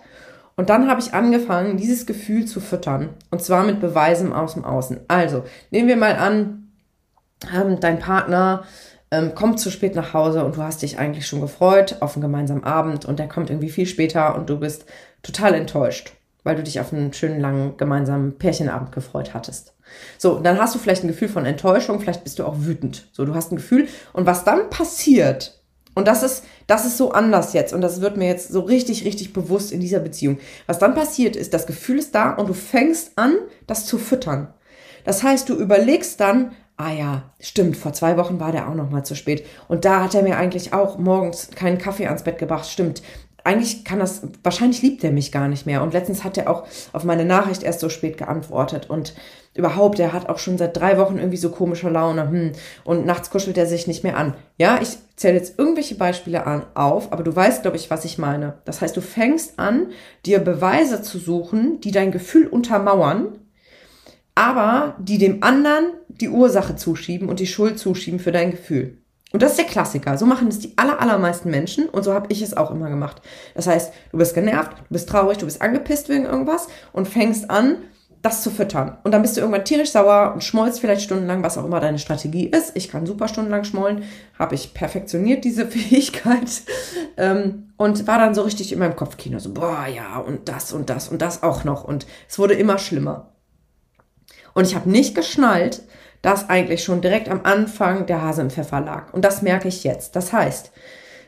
Und 0.57 0.71
dann 0.71 0.89
habe 0.89 1.01
ich 1.01 1.15
angefangen, 1.15 1.77
dieses 1.77 2.07
Gefühl 2.07 2.45
zu 2.45 2.61
füttern. 2.61 3.11
Und 3.31 3.43
zwar 3.43 3.65
mit 3.65 3.81
Beweisen 3.81 4.33
aus 4.33 4.55
dem 4.55 4.65
Außen. 4.65 5.01
Also, 5.09 5.45
nehmen 5.71 5.89
wir 5.89 5.97
mal 5.97 6.17
an, 6.17 6.69
ähm, 7.53 7.81
dein 7.81 7.99
Partner 7.99 8.65
ähm, 9.11 9.35
kommt 9.35 9.61
zu 9.61 9.71
spät 9.71 9.95
nach 9.95 10.13
Hause 10.13 10.45
und 10.45 10.57
du 10.57 10.63
hast 10.63 10.83
dich 10.83 10.99
eigentlich 10.99 11.27
schon 11.27 11.41
gefreut 11.41 11.99
auf 12.01 12.15
einen 12.15 12.23
gemeinsamen 12.23 12.65
Abend 12.65 13.05
und 13.05 13.19
der 13.19 13.29
kommt 13.29 13.51
irgendwie 13.51 13.71
viel 13.71 13.87
später 13.87 14.35
und 14.35 14.49
du 14.49 14.59
bist 14.59 14.87
total 15.23 15.55
enttäuscht, 15.55 16.13
weil 16.43 16.57
du 16.57 16.63
dich 16.63 16.81
auf 16.81 16.93
einen 16.93 17.13
schönen 17.13 17.41
langen 17.41 17.77
gemeinsamen 17.77 18.39
Pärchenabend 18.39 18.93
gefreut 18.93 19.35
hattest. 19.35 19.75
So, 20.19 20.39
dann 20.41 20.59
hast 20.59 20.75
du 20.75 20.79
vielleicht 20.79 21.05
ein 21.05 21.09
Gefühl 21.09 21.29
von 21.29 21.47
Enttäuschung, 21.47 22.01
vielleicht 22.01 22.25
bist 22.25 22.39
du 22.39 22.45
auch 22.45 22.57
wütend. 22.59 23.07
So, 23.13 23.25
du 23.25 23.35
hast 23.35 23.53
ein 23.53 23.57
Gefühl 23.57 23.89
und 24.13 24.27
was 24.27 24.45
dann 24.45 24.71
passiert, 24.71 25.61
und 25.95 26.09
das 26.09 26.23
ist, 26.23 26.45
das 26.67 26.85
ist 26.85 26.97
so 26.97 27.13
anders 27.13 27.53
jetzt 27.53 27.73
und 27.73 27.81
das 27.81 28.01
wird 28.01 28.17
mir 28.17 28.27
jetzt 28.27 28.49
so 28.49 28.61
richtig, 28.61 29.05
richtig 29.05 29.33
bewusst 29.33 29.73
in 29.73 29.81
dieser 29.81 30.01
Beziehung. 30.01 30.39
Was 30.67 30.79
dann 30.79 30.95
passiert 30.95 31.37
ist, 31.37 31.55
das 31.55 31.67
Gefühl 31.67 31.99
ist 31.99 32.15
da 32.15 32.33
und 32.33 32.49
du 32.49 32.55
fängst 32.55 33.13
an, 33.17 33.37
das 33.67 33.87
zu 33.87 33.99
füttern. 33.99 34.53
Das 35.05 35.23
heißt, 35.23 35.49
du 35.49 35.55
überlegst 35.55 36.19
dann, 36.21 36.53
ah 36.77 36.93
ja, 36.93 37.31
stimmt, 37.39 37.77
vor 37.77 37.93
zwei 37.93 38.17
Wochen 38.17 38.41
war 38.41 38.53
der 38.53 38.69
auch 38.69 38.75
noch 38.75 38.91
mal 38.91 39.05
zu 39.05 39.15
spät. 39.15 39.47
Und 39.69 39.85
da 39.85 40.03
hat 40.03 40.15
er 40.15 40.23
mir 40.23 40.37
eigentlich 40.37 40.73
auch 40.73 40.99
morgens 40.99 41.51
keinen 41.51 41.79
Kaffee 41.79 42.07
ans 42.07 42.25
Bett 42.25 42.39
gebracht. 42.39 42.69
Stimmt, 42.69 43.03
eigentlich 43.45 43.85
kann 43.85 43.99
das, 43.99 44.23
wahrscheinlich 44.43 44.83
liebt 44.83 45.05
er 45.05 45.13
mich 45.13 45.31
gar 45.31 45.49
nicht 45.49 45.67
mehr. 45.67 45.83
Und 45.83 45.93
letztens 45.93 46.25
hat 46.25 46.39
er 46.39 46.51
auch 46.51 46.67
auf 46.93 47.05
meine 47.05 47.27
Nachricht 47.27 47.63
erst 47.63 47.81
so 47.81 47.91
spät 47.91 48.17
geantwortet. 48.17 48.89
Und 48.89 49.15
überhaupt, 49.55 49.99
er 49.99 50.13
hat 50.13 50.29
auch 50.29 50.39
schon 50.39 50.59
seit 50.59 50.77
drei 50.77 50.99
Wochen 50.99 51.19
irgendwie 51.19 51.37
so 51.37 51.51
komische 51.51 51.89
Laune. 51.89 52.29
Hm. 52.29 52.53
Und 52.85 53.07
nachts 53.07 53.31
kuschelt 53.31 53.57
er 53.57 53.67
sich 53.67 53.87
nicht 53.87 54.03
mehr 54.03 54.17
an. 54.17 54.35
Ja, 54.59 54.81
ich 54.83 54.99
zähle 55.17 55.37
jetzt 55.37 55.59
irgendwelche 55.59 55.95
Beispiele 55.95 56.47
an, 56.47 56.67
auf, 56.75 57.13
aber 57.13 57.23
du 57.23 57.35
weißt, 57.35 57.63
glaube 57.63 57.77
ich, 57.77 57.91
was 57.91 58.05
ich 58.05 58.19
meine. 58.19 58.59
Das 58.65 58.81
heißt, 58.81 58.97
du 58.97 59.01
fängst 59.01 59.59
an, 59.59 59.89
dir 60.27 60.41
Beweise 60.41 61.03
zu 61.03 61.19
suchen, 61.19 61.81
die 61.81 61.93
dein 61.93 62.11
Gefühl 62.11 62.47
untermauern, 62.47 63.39
aber 64.35 64.97
die 64.99 65.19
dem 65.19 65.43
anderen 65.43 65.93
die 66.09 66.29
Ursache 66.29 66.77
zuschieben 66.77 67.29
und 67.29 67.41
die 67.41 67.47
Schuld 67.47 67.79
zuschieben 67.79 68.19
für 68.19 68.33
dein 68.33 68.51
Gefühl. 68.51 68.99
Und 69.33 69.43
das 69.43 69.53
ist 69.53 69.59
der 69.59 69.67
Klassiker. 69.67 70.17
So 70.17 70.27
machen 70.27 70.47
es 70.47 70.61
die 70.61 70.75
aller, 70.77 71.01
allermeisten 71.01 71.51
Menschen 71.51 71.89
und 71.89 72.05
so 72.05 72.15
habe 72.15 72.27
ich 72.29 72.41
es 72.41 72.57
auch 72.57 72.71
immer 72.71 72.89
gemacht. 72.89 73.21
Das 73.55 73.67
heißt, 73.67 73.93
du 74.13 74.19
bist 74.19 74.35
genervt, 74.35 74.73
du 74.79 74.93
bist 74.93 75.09
traurig, 75.09 75.39
du 75.39 75.47
bist 75.47 75.61
angepisst 75.61 76.09
wegen 76.09 76.25
irgendwas 76.25 76.69
und 76.93 77.09
fängst 77.09 77.51
an, 77.51 77.79
das 78.25 78.43
zu 78.43 78.51
füttern. 78.51 78.97
Und 79.05 79.13
dann 79.13 79.21
bist 79.21 79.37
du 79.37 79.43
irgendwann 79.43 79.67
tierisch 79.67 79.91
sauer 79.93 80.33
und 80.33 80.43
schmollst 80.43 80.81
vielleicht 80.81 81.03
stundenlang, 81.03 81.43
was 81.43 81.59
auch 81.59 81.65
immer 81.67 81.79
deine 81.79 81.99
Strategie 81.99 82.47
ist. 82.47 82.73
Ich 82.75 82.89
kann 82.89 83.05
super 83.05 83.29
stundenlang 83.29 83.65
schmollen, 83.65 84.05
habe 84.39 84.55
ich 84.55 84.73
perfektioniert 84.73 85.45
diese 85.45 85.67
Fähigkeit 85.71 86.63
ähm, 87.19 87.75
und 87.77 88.07
war 88.07 88.19
dann 88.19 88.35
so 88.35 88.41
richtig 88.41 88.73
in 88.73 88.79
meinem 88.79 88.97
Kopfkino 88.97 89.39
so, 89.39 89.53
boah, 89.53 89.87
ja, 89.95 90.17
und 90.17 90.49
das 90.49 90.73
und 90.73 90.89
das 90.89 91.09
und 91.09 91.21
das 91.21 91.43
auch 91.43 91.65
noch. 91.65 91.85
Und 91.85 92.07
es 92.27 92.39
wurde 92.39 92.55
immer 92.55 92.79
schlimmer. 92.79 93.35
Und 94.55 94.67
ich 94.67 94.75
habe 94.75 94.89
nicht 94.89 95.15
geschnallt, 95.15 95.83
dass 96.23 96.49
eigentlich 96.49 96.83
schon 96.83 97.03
direkt 97.03 97.29
am 97.29 97.43
Anfang 97.45 98.07
der 98.07 98.23
Hase 98.23 98.41
im 98.41 98.51
Pfeffer 98.51 98.81
lag. 98.81 99.13
Und 99.13 99.23
das 99.27 99.43
merke 99.43 99.69
ich 99.69 99.85
jetzt. 99.85 100.17
Das 100.17 100.33
heißt, 100.33 100.73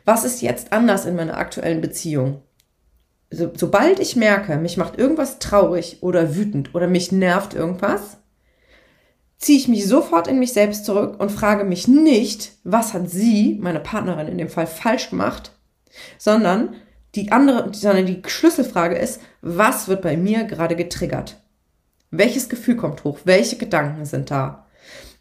was 0.07 0.25
ist 0.25 0.41
jetzt 0.41 0.73
anders 0.73 1.05
in 1.05 1.15
meiner 1.15 1.37
aktuellen 1.37 1.83
Beziehung? 1.83 2.41
So, 3.37 3.51
sobald 3.55 4.01
ich 4.01 4.17
merke, 4.17 4.57
mich 4.57 4.79
macht 4.79 4.99
irgendwas 4.99 5.39
traurig 5.39 5.99
oder 6.01 6.35
wütend 6.35 6.75
oder 6.75 6.87
mich 6.87 7.13
nervt 7.13 7.53
irgendwas, 7.53 8.17
ziehe 9.37 9.59
ich 9.59 9.69
mich 9.69 9.87
sofort 9.87 10.27
in 10.27 10.39
mich 10.39 10.55
selbst 10.55 10.87
zurück 10.87 11.21
und 11.21 11.31
frage 11.31 11.65
mich 11.65 11.87
nicht, 11.87 12.53
was 12.65 12.95
hat 12.95 13.11
sie, 13.11 13.59
meine 13.61 13.81
Partnerin 13.81 14.29
in 14.29 14.39
dem 14.39 14.49
Fall, 14.49 14.67
falsch 14.67 15.11
gemacht, 15.11 15.53
sondern 16.17 16.77
die 17.15 17.31
andere, 17.31 17.75
sondern 17.75 18.07
die 18.07 18.23
Schlüsselfrage 18.27 18.97
ist, 18.97 19.21
was 19.43 19.87
wird 19.87 20.01
bei 20.01 20.17
mir 20.17 20.45
gerade 20.45 20.75
getriggert? 20.75 21.37
Welches 22.11 22.49
Gefühl 22.49 22.77
kommt 22.77 23.05
hoch? 23.05 23.19
Welche 23.25 23.57
Gedanken 23.57 24.07
sind 24.07 24.31
da? 24.31 24.67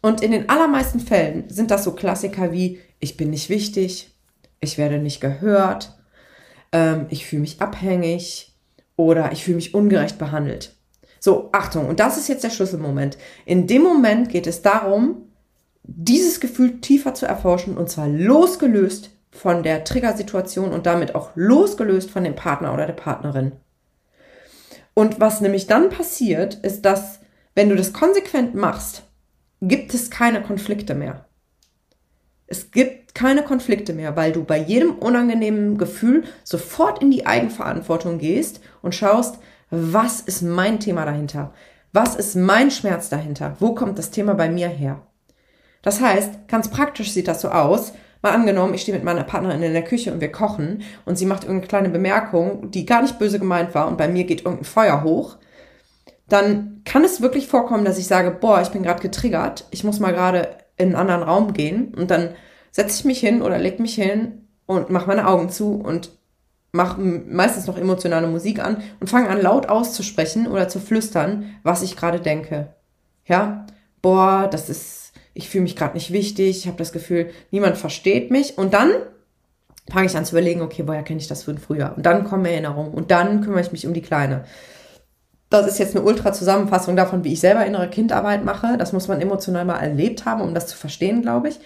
Und 0.00 0.22
in 0.22 0.30
den 0.30 0.48
allermeisten 0.48 1.00
Fällen 1.00 1.50
sind 1.50 1.70
das 1.70 1.84
so 1.84 1.92
Klassiker 1.92 2.50
wie, 2.50 2.80
ich 2.98 3.18
bin 3.18 3.28
nicht 3.28 3.50
wichtig, 3.50 4.14
ich 4.60 4.78
werde 4.78 4.98
nicht 4.98 5.20
gehört, 5.20 5.96
ähm, 6.76 7.06
ich 7.08 7.26
fühle 7.26 7.40
mich 7.40 7.60
abhängig 7.62 8.54
oder 8.96 9.32
ich 9.32 9.44
fühle 9.44 9.56
mich 9.56 9.74
ungerecht 9.74 10.18
behandelt. 10.18 10.76
So, 11.18 11.48
Achtung, 11.52 11.88
und 11.88 12.00
das 12.00 12.18
ist 12.18 12.28
jetzt 12.28 12.44
der 12.44 12.50
Schlüsselmoment. 12.50 13.16
In 13.46 13.66
dem 13.66 13.82
Moment 13.82 14.28
geht 14.28 14.46
es 14.46 14.60
darum, 14.60 15.22
dieses 15.82 16.40
Gefühl 16.40 16.80
tiefer 16.80 17.14
zu 17.14 17.26
erforschen 17.26 17.78
und 17.78 17.88
zwar 17.88 18.08
losgelöst 18.08 19.10
von 19.30 19.62
der 19.62 19.84
Triggersituation 19.84 20.72
und 20.72 20.86
damit 20.86 21.14
auch 21.14 21.30
losgelöst 21.34 22.10
von 22.10 22.24
dem 22.24 22.36
Partner 22.36 22.74
oder 22.74 22.86
der 22.86 22.92
Partnerin. 22.92 23.52
Und 24.94 25.20
was 25.20 25.40
nämlich 25.40 25.66
dann 25.66 25.88
passiert, 25.88 26.54
ist, 26.56 26.82
dass 26.82 27.20
wenn 27.54 27.68
du 27.68 27.76
das 27.76 27.92
konsequent 27.92 28.54
machst, 28.54 29.02
gibt 29.62 29.94
es 29.94 30.10
keine 30.10 30.42
Konflikte 30.42 30.94
mehr. 30.94 31.26
Es 32.46 32.70
gibt 32.70 33.05
keine 33.16 33.42
Konflikte 33.42 33.92
mehr, 33.92 34.14
weil 34.14 34.30
du 34.30 34.44
bei 34.44 34.58
jedem 34.58 34.92
unangenehmen 34.92 35.78
Gefühl 35.78 36.24
sofort 36.44 37.02
in 37.02 37.10
die 37.10 37.26
Eigenverantwortung 37.26 38.18
gehst 38.18 38.60
und 38.82 38.94
schaust, 38.94 39.38
was 39.70 40.20
ist 40.20 40.42
mein 40.42 40.78
Thema 40.78 41.04
dahinter? 41.04 41.52
Was 41.92 42.14
ist 42.14 42.36
mein 42.36 42.70
Schmerz 42.70 43.08
dahinter? 43.08 43.56
Wo 43.58 43.74
kommt 43.74 43.98
das 43.98 44.10
Thema 44.10 44.34
bei 44.34 44.48
mir 44.48 44.68
her? 44.68 45.00
Das 45.82 46.00
heißt, 46.00 46.46
ganz 46.46 46.68
praktisch 46.68 47.10
sieht 47.10 47.26
das 47.26 47.40
so 47.40 47.48
aus. 47.48 47.92
Mal 48.22 48.32
angenommen, 48.32 48.74
ich 48.74 48.82
stehe 48.82 48.96
mit 48.96 49.04
meiner 49.04 49.24
Partnerin 49.24 49.62
in 49.62 49.72
der 49.72 49.84
Küche 49.84 50.12
und 50.12 50.20
wir 50.20 50.30
kochen 50.30 50.82
und 51.04 51.16
sie 51.16 51.26
macht 51.26 51.44
irgendeine 51.44 51.68
kleine 51.68 51.88
Bemerkung, 51.88 52.70
die 52.70 52.86
gar 52.86 53.02
nicht 53.02 53.18
böse 53.18 53.38
gemeint 53.38 53.74
war 53.74 53.88
und 53.88 53.98
bei 53.98 54.08
mir 54.08 54.24
geht 54.24 54.44
irgendein 54.44 54.64
Feuer 54.64 55.02
hoch 55.02 55.38
dann 56.28 56.82
kann 56.84 57.04
es 57.04 57.20
wirklich 57.20 57.46
vorkommen, 57.46 57.84
dass 57.84 57.98
ich 57.98 58.06
sage, 58.06 58.30
boah, 58.30 58.60
ich 58.60 58.68
bin 58.68 58.82
gerade 58.82 59.02
getriggert, 59.02 59.64
ich 59.70 59.84
muss 59.84 60.00
mal 60.00 60.12
gerade 60.12 60.48
in 60.76 60.88
einen 60.88 60.96
anderen 60.96 61.22
Raum 61.22 61.52
gehen 61.52 61.94
und 61.94 62.10
dann 62.10 62.30
setze 62.76 62.98
ich 62.98 63.04
mich 63.06 63.20
hin 63.20 63.40
oder 63.40 63.58
leg 63.58 63.80
mich 63.80 63.94
hin 63.94 64.48
und 64.66 64.90
mache 64.90 65.06
meine 65.06 65.26
Augen 65.26 65.48
zu 65.48 65.76
und 65.76 66.10
mache 66.72 67.00
meistens 67.00 67.66
noch 67.66 67.78
emotionale 67.78 68.26
Musik 68.26 68.62
an 68.62 68.82
und 69.00 69.08
fange 69.08 69.30
an 69.30 69.40
laut 69.40 69.70
auszusprechen 69.70 70.46
oder 70.46 70.68
zu 70.68 70.78
flüstern, 70.78 71.56
was 71.62 71.80
ich 71.80 71.96
gerade 71.96 72.20
denke. 72.20 72.74
Ja, 73.24 73.64
boah, 74.02 74.46
das 74.50 74.68
ist, 74.68 75.14
ich 75.32 75.48
fühle 75.48 75.62
mich 75.62 75.74
gerade 75.74 75.94
nicht 75.94 76.12
wichtig, 76.12 76.58
ich 76.58 76.66
habe 76.66 76.76
das 76.76 76.92
Gefühl, 76.92 77.30
niemand 77.50 77.78
versteht 77.78 78.30
mich 78.30 78.58
und 78.58 78.74
dann 78.74 78.90
fange 79.90 80.04
ich 80.04 80.16
an 80.16 80.26
zu 80.26 80.36
überlegen, 80.36 80.60
okay, 80.60 80.82
woher 80.84 81.02
kenne 81.02 81.20
ich 81.20 81.28
das 81.28 81.44
von 81.44 81.56
früher? 81.56 81.94
Und 81.96 82.04
dann 82.04 82.24
kommen 82.24 82.44
Erinnerungen 82.44 82.92
und 82.92 83.10
dann 83.10 83.40
kümmere 83.40 83.62
ich 83.62 83.72
mich 83.72 83.86
um 83.86 83.94
die 83.94 84.02
Kleine 84.02 84.44
das 85.48 85.66
ist 85.66 85.78
jetzt 85.78 85.94
eine 85.96 86.04
Ultra-Zusammenfassung 86.04 86.96
davon, 86.96 87.22
wie 87.24 87.32
ich 87.32 87.40
selber 87.40 87.64
innere 87.64 87.88
Kindarbeit 87.88 88.44
mache. 88.44 88.76
Das 88.78 88.92
muss 88.92 89.08
man 89.08 89.20
emotional 89.20 89.64
mal 89.64 89.78
erlebt 89.78 90.24
haben, 90.24 90.40
um 90.40 90.54
das 90.54 90.66
zu 90.66 90.76
verstehen, 90.76 91.22
glaube 91.22 91.48
ich. 91.48 91.60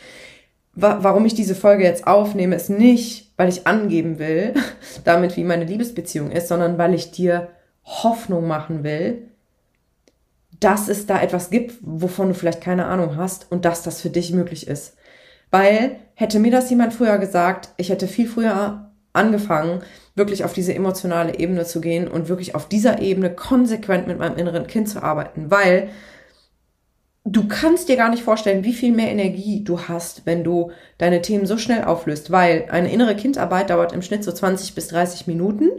Warum 0.81 1.27
ich 1.27 1.35
diese 1.35 1.55
Folge 1.55 1.85
jetzt 1.85 2.07
aufnehme, 2.07 2.57
ist 2.57 2.71
nicht, 2.71 3.33
weil 3.37 3.49
ich 3.49 3.67
angeben 3.67 4.19
will, 4.19 4.55
damit 5.05 5.37
wie 5.37 5.45
meine 5.45 5.65
Liebesbeziehung 5.65 6.31
ist, 6.31 6.49
sondern 6.49 6.79
weil 6.79 6.95
ich 6.95 7.11
dir 7.11 7.49
Hoffnung 7.85 8.47
machen 8.47 8.85
will, 8.85 9.29
dass 10.61 10.89
es 10.89 11.07
da 11.07 11.21
etwas 11.21 11.51
gibt, 11.51 11.75
wovon 11.81 12.29
du 12.29 12.35
vielleicht 12.35 12.61
keine 12.61 12.87
Ahnung 12.87 13.17
hast 13.17 13.51
und 13.51 13.65
dass 13.65 13.83
das 13.83 14.01
für 14.01 14.11
dich 14.11 14.33
möglich 14.33 14.69
ist. 14.69 14.97
Weil 15.51 15.97
hätte 16.15 16.39
mir 16.39 16.51
das 16.51 16.71
jemand 16.71 16.95
früher 16.95 17.19
gesagt, 17.19 17.71
ich 17.77 17.89
hätte 17.89 18.07
viel 18.07 18.29
früher 18.29 18.91
angefangen, 19.13 19.81
wirklich 20.15 20.45
auf 20.45 20.53
diese 20.53 20.75
emotionale 20.75 21.39
Ebene 21.39 21.65
zu 21.65 21.81
gehen 21.81 22.07
und 22.09 22.29
wirklich 22.29 22.55
auf 22.55 22.69
dieser 22.69 23.01
Ebene 23.01 23.31
konsequent 23.35 24.07
mit 24.07 24.19
meinem 24.19 24.37
inneren 24.37 24.67
Kind 24.67 24.89
zu 24.89 25.03
arbeiten, 25.03 25.51
weil 25.51 25.89
du 27.31 27.47
kannst 27.47 27.89
dir 27.89 27.97
gar 27.97 28.11
nicht 28.11 28.25
vorstellen, 28.25 28.65
wie 28.65 28.73
viel 28.73 28.93
mehr 28.93 29.11
Energie 29.11 29.63
du 29.63 29.81
hast, 29.83 30.27
wenn 30.27 30.43
du 30.43 30.73
deine 30.99 31.23
Themen 31.23 31.47
so 31.47 31.59
schnell 31.59 31.85
auflöst, 31.85 32.31
weil 32.33 32.67
eine 32.71 32.93
innere 32.93 33.15
Kindarbeit 33.15 33.71
dauert 33.71 33.93
im 33.93 34.03
Schnitt 34.03 34.25
so 34.25 34.33
20 34.33 34.75
bis 34.75 34.89
30 34.89 35.29
Minuten. 35.29 35.71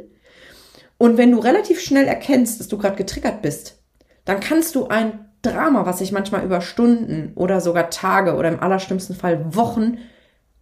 Und 0.97 1.17
wenn 1.17 1.31
du 1.31 1.39
relativ 1.39 1.81
schnell 1.81 2.05
erkennst, 2.05 2.59
dass 2.59 2.69
du 2.69 2.77
gerade 2.77 2.95
getriggert 2.95 3.41
bist, 3.41 3.81
dann 4.23 4.39
kannst 4.39 4.75
du 4.75 4.87
ein 4.87 5.25
Drama, 5.41 5.85
was 5.85 5.99
sich 5.99 6.11
manchmal 6.11 6.45
über 6.45 6.61
Stunden 6.61 7.33
oder 7.35 7.59
sogar 7.59 7.89
Tage 7.89 8.35
oder 8.35 8.49
im 8.49 8.59
allerschlimmsten 8.59 9.15
Fall 9.15 9.55
Wochen 9.55 9.97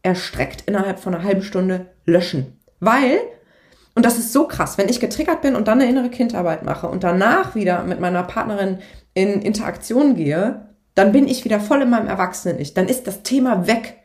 erstreckt, 0.01 0.63
innerhalb 0.65 0.99
von 0.99 1.13
einer 1.13 1.23
halben 1.23 1.43
Stunde 1.43 1.87
löschen. 2.05 2.57
Weil 2.79 3.19
und 3.95 4.05
das 4.05 4.17
ist 4.17 4.31
so 4.31 4.47
krass, 4.47 4.77
wenn 4.77 4.87
ich 4.87 5.01
getriggert 5.01 5.41
bin 5.41 5.55
und 5.55 5.67
dann 5.67 5.81
eine 5.81 5.89
innere 5.89 6.09
Kindarbeit 6.09 6.63
mache 6.63 6.87
und 6.87 7.03
danach 7.03 7.53
wieder 7.53 7.83
mit 7.83 7.99
meiner 7.99 8.23
Partnerin 8.23 8.77
in 9.13 9.41
Interaktion 9.41 10.15
gehe, 10.15 10.68
dann 10.99 11.13
bin 11.13 11.29
ich 11.29 11.45
wieder 11.45 11.61
voll 11.61 11.81
in 11.81 11.89
meinem 11.89 12.07
Erwachsenen-Ich. 12.07 12.73
Dann 12.73 12.89
ist 12.89 13.07
das 13.07 13.23
Thema 13.23 13.67
weg. 13.67 13.95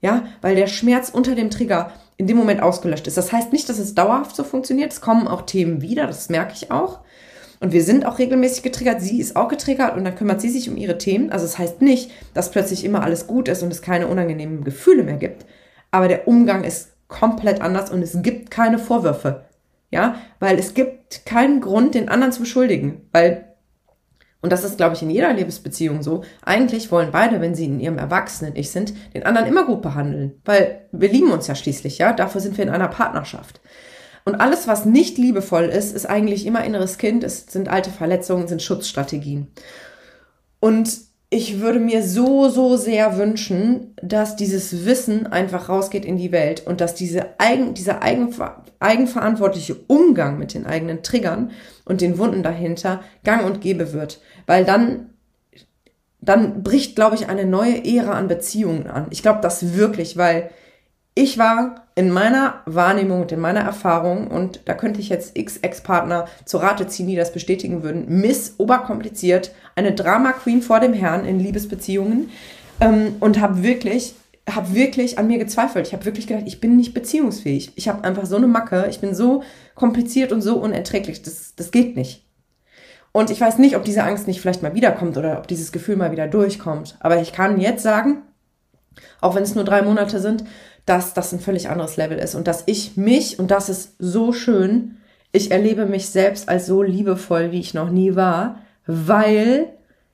Ja, 0.00 0.24
weil 0.42 0.56
der 0.56 0.66
Schmerz 0.66 1.08
unter 1.08 1.36
dem 1.36 1.50
Trigger 1.50 1.92
in 2.16 2.26
dem 2.26 2.36
Moment 2.36 2.60
ausgelöscht 2.60 3.06
ist. 3.06 3.16
Das 3.16 3.32
heißt 3.32 3.52
nicht, 3.52 3.68
dass 3.68 3.78
es 3.78 3.94
dauerhaft 3.94 4.34
so 4.34 4.42
funktioniert. 4.42 4.92
Es 4.92 5.00
kommen 5.00 5.28
auch 5.28 5.42
Themen 5.42 5.82
wieder, 5.82 6.06
das 6.08 6.28
merke 6.28 6.52
ich 6.54 6.72
auch. 6.72 6.98
Und 7.60 7.72
wir 7.72 7.84
sind 7.84 8.04
auch 8.04 8.18
regelmäßig 8.18 8.64
getriggert. 8.64 9.00
Sie 9.00 9.20
ist 9.20 9.36
auch 9.36 9.46
getriggert 9.46 9.96
und 9.96 10.04
dann 10.04 10.16
kümmert 10.16 10.40
sie 10.40 10.48
sich 10.48 10.68
um 10.68 10.76
ihre 10.76 10.98
Themen. 10.98 11.30
Also 11.30 11.44
es 11.44 11.52
das 11.52 11.58
heißt 11.60 11.82
nicht, 11.82 12.10
dass 12.34 12.50
plötzlich 12.50 12.84
immer 12.84 13.04
alles 13.04 13.28
gut 13.28 13.46
ist 13.48 13.62
und 13.62 13.70
es 13.70 13.80
keine 13.80 14.08
unangenehmen 14.08 14.64
Gefühle 14.64 15.04
mehr 15.04 15.18
gibt. 15.18 15.46
Aber 15.92 16.08
der 16.08 16.26
Umgang 16.26 16.64
ist 16.64 16.90
komplett 17.06 17.60
anders 17.60 17.90
und 17.90 18.02
es 18.02 18.20
gibt 18.20 18.50
keine 18.50 18.80
Vorwürfe. 18.80 19.44
Ja, 19.92 20.16
weil 20.40 20.58
es 20.58 20.74
gibt 20.74 21.24
keinen 21.24 21.60
Grund, 21.60 21.94
den 21.94 22.08
anderen 22.08 22.32
zu 22.32 22.40
beschuldigen, 22.40 23.02
weil 23.12 23.55
und 24.46 24.50
das 24.50 24.62
ist, 24.62 24.76
glaube 24.76 24.94
ich, 24.94 25.02
in 25.02 25.10
jeder 25.10 25.32
Liebesbeziehung 25.32 26.04
so. 26.04 26.22
Eigentlich 26.44 26.92
wollen 26.92 27.10
beide, 27.10 27.40
wenn 27.40 27.56
sie 27.56 27.64
in 27.64 27.80
ihrem 27.80 27.98
Erwachsenen-Ich 27.98 28.70
sind, 28.70 28.94
den 29.12 29.24
anderen 29.24 29.48
immer 29.48 29.66
gut 29.66 29.82
behandeln. 29.82 30.40
Weil 30.44 30.86
wir 30.92 31.08
lieben 31.08 31.32
uns 31.32 31.48
ja 31.48 31.56
schließlich, 31.56 31.98
ja. 31.98 32.12
Dafür 32.12 32.40
sind 32.40 32.56
wir 32.56 32.62
in 32.62 32.70
einer 32.70 32.86
Partnerschaft. 32.86 33.60
Und 34.24 34.36
alles, 34.36 34.68
was 34.68 34.84
nicht 34.84 35.18
liebevoll 35.18 35.64
ist, 35.64 35.96
ist 35.96 36.06
eigentlich 36.06 36.46
immer 36.46 36.62
inneres 36.62 36.96
Kind. 36.96 37.24
Es 37.24 37.46
sind 37.48 37.68
alte 37.68 37.90
Verletzungen, 37.90 38.46
sind 38.46 38.62
Schutzstrategien. 38.62 39.48
Und 40.60 40.96
ich 41.36 41.60
würde 41.60 41.78
mir 41.78 42.02
so, 42.02 42.48
so 42.48 42.76
sehr 42.76 43.18
wünschen, 43.18 43.94
dass 44.02 44.36
dieses 44.36 44.86
Wissen 44.86 45.26
einfach 45.26 45.68
rausgeht 45.68 46.06
in 46.06 46.16
die 46.16 46.32
Welt 46.32 46.66
und 46.66 46.80
dass 46.80 46.94
diese 46.94 47.38
Eigen, 47.38 47.74
dieser 47.74 48.02
Eigenver 48.02 48.64
eigenverantwortliche 48.80 49.76
Umgang 49.86 50.38
mit 50.38 50.54
den 50.54 50.66
eigenen 50.66 51.02
Triggern 51.02 51.50
und 51.84 52.00
den 52.00 52.18
Wunden 52.18 52.42
dahinter 52.42 53.02
gang 53.22 53.44
und 53.44 53.60
gäbe 53.60 53.92
wird. 53.92 54.20
Weil 54.46 54.64
dann, 54.64 55.10
dann 56.20 56.62
bricht, 56.62 56.96
glaube 56.96 57.16
ich, 57.16 57.28
eine 57.28 57.44
neue 57.44 57.84
Ära 57.84 58.12
an 58.12 58.28
Beziehungen 58.28 58.86
an. 58.86 59.06
Ich 59.10 59.22
glaube 59.22 59.40
das 59.42 59.74
wirklich, 59.74 60.16
weil 60.16 60.50
ich 61.18 61.38
war 61.38 61.86
in 61.94 62.10
meiner 62.10 62.60
Wahrnehmung 62.66 63.22
und 63.22 63.32
in 63.32 63.40
meiner 63.40 63.60
Erfahrung, 63.60 64.28
und 64.28 64.60
da 64.66 64.74
könnte 64.74 65.00
ich 65.00 65.08
jetzt 65.08 65.36
x 65.36 65.56
Ex-Partner 65.56 66.26
zur 66.44 66.62
Rate 66.62 66.86
ziehen, 66.86 67.08
die 67.08 67.16
das 67.16 67.32
bestätigen 67.32 67.82
würden, 67.82 68.04
miss 68.06 68.54
oberkompliziert, 68.58 69.52
eine 69.76 69.92
Drama-Queen 69.92 70.60
vor 70.60 70.78
dem 70.78 70.92
Herrn 70.92 71.24
in 71.24 71.40
Liebesbeziehungen 71.40 72.30
ähm, 72.80 73.16
und 73.20 73.40
habe 73.40 73.62
wirklich 73.62 74.14
habe 74.48 74.74
wirklich 74.74 75.18
an 75.18 75.26
mir 75.26 75.38
gezweifelt. 75.38 75.88
Ich 75.88 75.92
habe 75.92 76.04
wirklich 76.04 76.28
gedacht, 76.28 76.44
ich 76.46 76.60
bin 76.60 76.76
nicht 76.76 76.94
beziehungsfähig. 76.94 77.72
Ich 77.74 77.88
habe 77.88 78.04
einfach 78.04 78.26
so 78.26 78.36
eine 78.36 78.46
Macke. 78.46 78.86
Ich 78.88 79.00
bin 79.00 79.12
so 79.12 79.42
kompliziert 79.74 80.30
und 80.30 80.40
so 80.40 80.56
unerträglich. 80.58 81.22
Das, 81.22 81.56
das 81.56 81.72
geht 81.72 81.96
nicht. 81.96 82.24
Und 83.10 83.30
ich 83.30 83.40
weiß 83.40 83.58
nicht, 83.58 83.74
ob 83.74 83.84
diese 83.84 84.04
Angst 84.04 84.28
nicht 84.28 84.40
vielleicht 84.40 84.62
mal 84.62 84.74
wiederkommt 84.74 85.16
oder 85.16 85.38
ob 85.38 85.48
dieses 85.48 85.72
Gefühl 85.72 85.96
mal 85.96 86.12
wieder 86.12 86.28
durchkommt. 86.28 86.96
Aber 87.00 87.20
ich 87.20 87.32
kann 87.32 87.58
jetzt 87.58 87.82
sagen, 87.82 88.22
auch 89.20 89.34
wenn 89.34 89.42
es 89.42 89.56
nur 89.56 89.64
drei 89.64 89.82
Monate 89.82 90.20
sind, 90.20 90.44
dass 90.86 91.14
das 91.14 91.32
ein 91.32 91.40
völlig 91.40 91.68
anderes 91.68 91.96
Level 91.96 92.18
ist 92.18 92.34
und 92.34 92.46
dass 92.46 92.62
ich 92.66 92.96
mich, 92.96 93.38
und 93.38 93.50
das 93.50 93.68
ist 93.68 93.94
so 93.98 94.32
schön, 94.32 94.96
ich 95.32 95.50
erlebe 95.50 95.84
mich 95.84 96.08
selbst 96.08 96.48
als 96.48 96.66
so 96.66 96.82
liebevoll, 96.82 97.52
wie 97.52 97.60
ich 97.60 97.74
noch 97.74 97.90
nie 97.90 98.14
war, 98.14 98.60
weil 98.86 99.66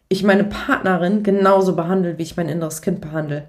ich 0.08 0.24
meine 0.24 0.44
Partnerin 0.44 1.22
genauso 1.22 1.76
behandle, 1.76 2.18
wie 2.18 2.22
ich 2.22 2.36
mein 2.36 2.48
inneres 2.48 2.82
Kind 2.82 3.00
behandle. 3.00 3.48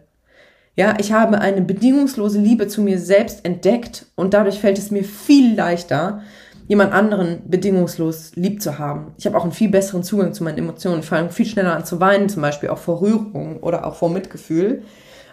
Ja, 0.75 0.95
ich 0.99 1.11
habe 1.11 1.39
eine 1.39 1.61
bedingungslose 1.61 2.39
Liebe 2.39 2.67
zu 2.67 2.81
mir 2.81 2.99
selbst 2.99 3.45
entdeckt 3.45 4.07
und 4.15 4.33
dadurch 4.33 4.59
fällt 4.59 4.77
es 4.77 4.91
mir 4.91 5.03
viel 5.03 5.55
leichter, 5.55 6.21
jemand 6.67 6.93
anderen 6.93 7.41
bedingungslos 7.47 8.31
lieb 8.35 8.61
zu 8.61 8.79
haben. 8.79 9.13
Ich 9.17 9.25
habe 9.25 9.37
auch 9.37 9.43
einen 9.43 9.51
viel 9.51 9.69
besseren 9.69 10.03
Zugang 10.03 10.33
zu 10.33 10.43
meinen 10.43 10.57
Emotionen. 10.57 11.03
Fange 11.03 11.29
viel 11.29 11.45
schneller 11.45 11.75
an 11.75 11.85
zu 11.85 11.99
weinen, 11.99 12.29
zum 12.29 12.41
Beispiel 12.41 12.69
auch 12.69 12.77
vor 12.77 13.01
Rührung 13.01 13.57
oder 13.57 13.85
auch 13.85 13.95
vor 13.95 14.09
Mitgefühl. 14.09 14.83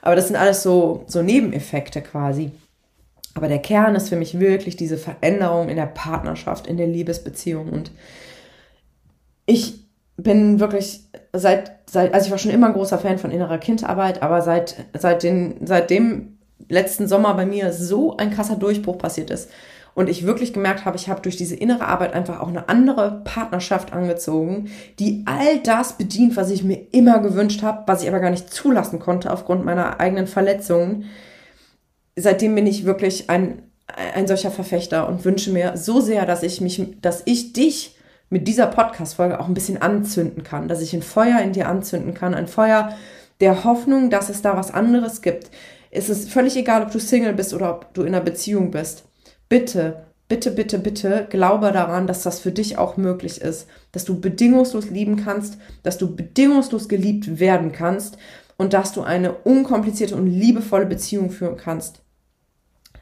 Aber 0.02 0.16
das 0.16 0.28
sind 0.28 0.36
alles 0.36 0.62
so, 0.62 1.04
so 1.06 1.22
Nebeneffekte 1.22 2.00
quasi. 2.00 2.52
Aber 3.34 3.48
der 3.48 3.60
Kern 3.60 3.94
ist 3.94 4.08
für 4.08 4.16
mich 4.16 4.38
wirklich 4.40 4.76
diese 4.76 4.96
Veränderung 4.96 5.68
in 5.68 5.76
der 5.76 5.86
Partnerschaft, 5.86 6.66
in 6.66 6.76
der 6.76 6.86
Liebesbeziehung. 6.86 7.68
Und 7.68 7.92
ich 9.46 9.84
bin 10.16 10.60
wirklich 10.60 11.04
seit, 11.32 11.72
seit, 11.88 12.12
also 12.12 12.26
ich 12.26 12.30
war 12.30 12.38
schon 12.38 12.50
immer 12.50 12.68
ein 12.68 12.72
großer 12.72 12.98
Fan 12.98 13.18
von 13.18 13.30
innerer 13.30 13.58
Kindarbeit, 13.58 14.22
aber 14.22 14.42
seit, 14.42 14.76
seit, 14.98 15.22
den, 15.22 15.66
seit 15.66 15.90
dem 15.90 16.38
letzten 16.68 17.08
Sommer 17.08 17.34
bei 17.34 17.46
mir 17.46 17.72
so 17.72 18.16
ein 18.16 18.30
krasser 18.30 18.56
Durchbruch 18.56 18.98
passiert 18.98 19.30
ist 19.30 19.50
und 20.00 20.08
ich 20.08 20.24
wirklich 20.24 20.54
gemerkt 20.54 20.86
habe, 20.86 20.96
ich 20.96 21.10
habe 21.10 21.20
durch 21.20 21.36
diese 21.36 21.54
innere 21.54 21.86
Arbeit 21.86 22.14
einfach 22.14 22.40
auch 22.40 22.48
eine 22.48 22.70
andere 22.70 23.20
Partnerschaft 23.22 23.92
angezogen, 23.92 24.70
die 24.98 25.24
all 25.26 25.58
das 25.58 25.92
bedient, 25.92 26.36
was 26.36 26.50
ich 26.50 26.64
mir 26.64 26.86
immer 26.92 27.18
gewünscht 27.18 27.62
habe, 27.62 27.82
was 27.86 28.02
ich 28.02 28.08
aber 28.08 28.20
gar 28.20 28.30
nicht 28.30 28.50
zulassen 28.50 28.98
konnte 28.98 29.30
aufgrund 29.30 29.62
meiner 29.64 30.00
eigenen 30.00 30.26
Verletzungen. 30.26 31.04
Seitdem 32.16 32.54
bin 32.54 32.66
ich 32.66 32.86
wirklich 32.86 33.28
ein, 33.28 33.62
ein 34.14 34.26
solcher 34.26 34.50
Verfechter 34.50 35.06
und 35.06 35.26
wünsche 35.26 35.52
mir 35.52 35.76
so 35.76 36.00
sehr, 36.00 36.24
dass 36.24 36.42
ich 36.42 36.62
mich, 36.62 36.82
dass 37.02 37.22
ich 37.26 37.52
dich 37.52 37.98
mit 38.30 38.48
dieser 38.48 38.68
Podcast-Folge 38.68 39.38
auch 39.38 39.48
ein 39.48 39.54
bisschen 39.54 39.82
anzünden 39.82 40.44
kann, 40.44 40.66
dass 40.66 40.80
ich 40.80 40.94
ein 40.94 41.02
Feuer 41.02 41.40
in 41.40 41.52
dir 41.52 41.68
anzünden 41.68 42.14
kann, 42.14 42.32
ein 42.32 42.48
Feuer 42.48 42.96
der 43.40 43.64
Hoffnung, 43.64 44.08
dass 44.08 44.30
es 44.30 44.40
da 44.40 44.56
was 44.56 44.72
anderes 44.72 45.20
gibt. 45.20 45.50
Es 45.90 46.08
ist 46.08 46.30
völlig 46.30 46.56
egal, 46.56 46.84
ob 46.84 46.90
du 46.90 46.98
Single 47.00 47.34
bist 47.34 47.52
oder 47.52 47.70
ob 47.70 47.92
du 47.92 48.02
in 48.02 48.14
einer 48.14 48.24
Beziehung 48.24 48.70
bist 48.70 49.04
bitte, 49.50 50.06
bitte, 50.28 50.50
bitte, 50.50 50.78
bitte 50.78 51.26
glaube 51.28 51.72
daran, 51.72 52.06
dass 52.06 52.22
das 52.22 52.40
für 52.40 52.52
dich 52.52 52.78
auch 52.78 52.96
möglich 52.96 53.42
ist, 53.42 53.68
dass 53.92 54.06
du 54.06 54.18
bedingungslos 54.18 54.88
lieben 54.88 55.16
kannst, 55.22 55.58
dass 55.82 55.98
du 55.98 56.16
bedingungslos 56.16 56.88
geliebt 56.88 57.38
werden 57.38 57.72
kannst 57.72 58.16
und 58.56 58.72
dass 58.72 58.92
du 58.92 59.02
eine 59.02 59.34
unkomplizierte 59.34 60.16
und 60.16 60.26
liebevolle 60.26 60.86
Beziehung 60.86 61.30
führen 61.30 61.58
kannst. 61.58 62.00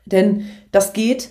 Denn 0.06 0.46
das 0.72 0.92
geht, 0.92 1.30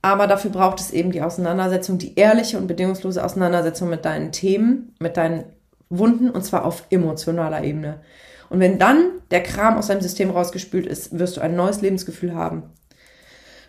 aber 0.00 0.28
dafür 0.28 0.52
braucht 0.52 0.78
es 0.78 0.92
eben 0.92 1.10
die 1.10 1.22
Auseinandersetzung, 1.22 1.98
die 1.98 2.14
ehrliche 2.14 2.56
und 2.56 2.68
bedingungslose 2.68 3.24
Auseinandersetzung 3.24 3.90
mit 3.90 4.04
deinen 4.04 4.30
Themen, 4.30 4.94
mit 5.00 5.16
deinen 5.16 5.44
Wunden 5.90 6.30
und 6.30 6.44
zwar 6.44 6.64
auf 6.64 6.84
emotionaler 6.90 7.64
Ebene. 7.64 8.00
Und 8.48 8.60
wenn 8.60 8.78
dann 8.78 9.10
der 9.32 9.42
Kram 9.42 9.76
aus 9.76 9.88
deinem 9.88 10.02
System 10.02 10.30
rausgespült 10.30 10.86
ist, 10.86 11.18
wirst 11.18 11.36
du 11.36 11.40
ein 11.40 11.56
neues 11.56 11.80
Lebensgefühl 11.80 12.34
haben. 12.34 12.70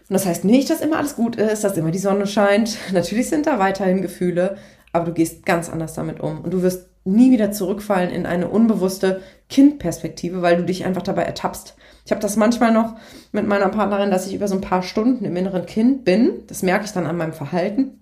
Und 0.10 0.14
das 0.14 0.26
heißt 0.26 0.46
nicht, 0.46 0.70
dass 0.70 0.82
immer 0.82 0.98
alles 0.98 1.16
gut 1.16 1.36
ist, 1.36 1.64
dass 1.64 1.78
immer 1.78 1.92
die 1.92 2.00
Sonne 2.00 2.28
scheint. 2.28 2.78
Natürlich 2.94 3.30
sind 3.30 3.46
da 3.46 3.60
weiterhin 3.60 4.02
Gefühle, 4.02 4.58
aber 4.94 5.06
du 5.06 5.14
gehst 5.14 5.46
ganz 5.46 5.70
anders 5.70 5.94
damit 5.94 6.20
um. 6.20 6.42
Und 6.42 6.52
du 6.52 6.62
wirst 6.62 6.88
nie 7.04 7.32
wieder 7.32 7.52
zurückfallen 7.52 8.10
in 8.10 8.26
eine 8.26 8.50
unbewusste 8.50 9.22
Kindperspektive, 9.50 10.42
weil 10.42 10.58
du 10.58 10.64
dich 10.64 10.86
einfach 10.86 11.04
dabei 11.04 11.24
ertappst. 11.24 11.76
Ich 12.06 12.12
habe 12.12 12.22
das 12.22 12.36
manchmal 12.36 12.72
noch 12.72 12.96
mit 13.32 13.48
meiner 13.48 13.70
Partnerin, 13.70 14.12
dass 14.12 14.28
ich 14.28 14.34
über 14.34 14.48
so 14.48 14.56
ein 14.56 14.62
paar 14.62 14.84
Stunden 14.84 15.26
im 15.26 15.36
inneren 15.36 15.66
Kind 15.66 16.04
bin. 16.04 16.46
Das 16.48 16.64
merke 16.64 16.86
ich 16.86 16.92
dann 16.92 17.06
an 17.06 17.18
meinem 17.18 17.34
Verhalten. 17.34 18.02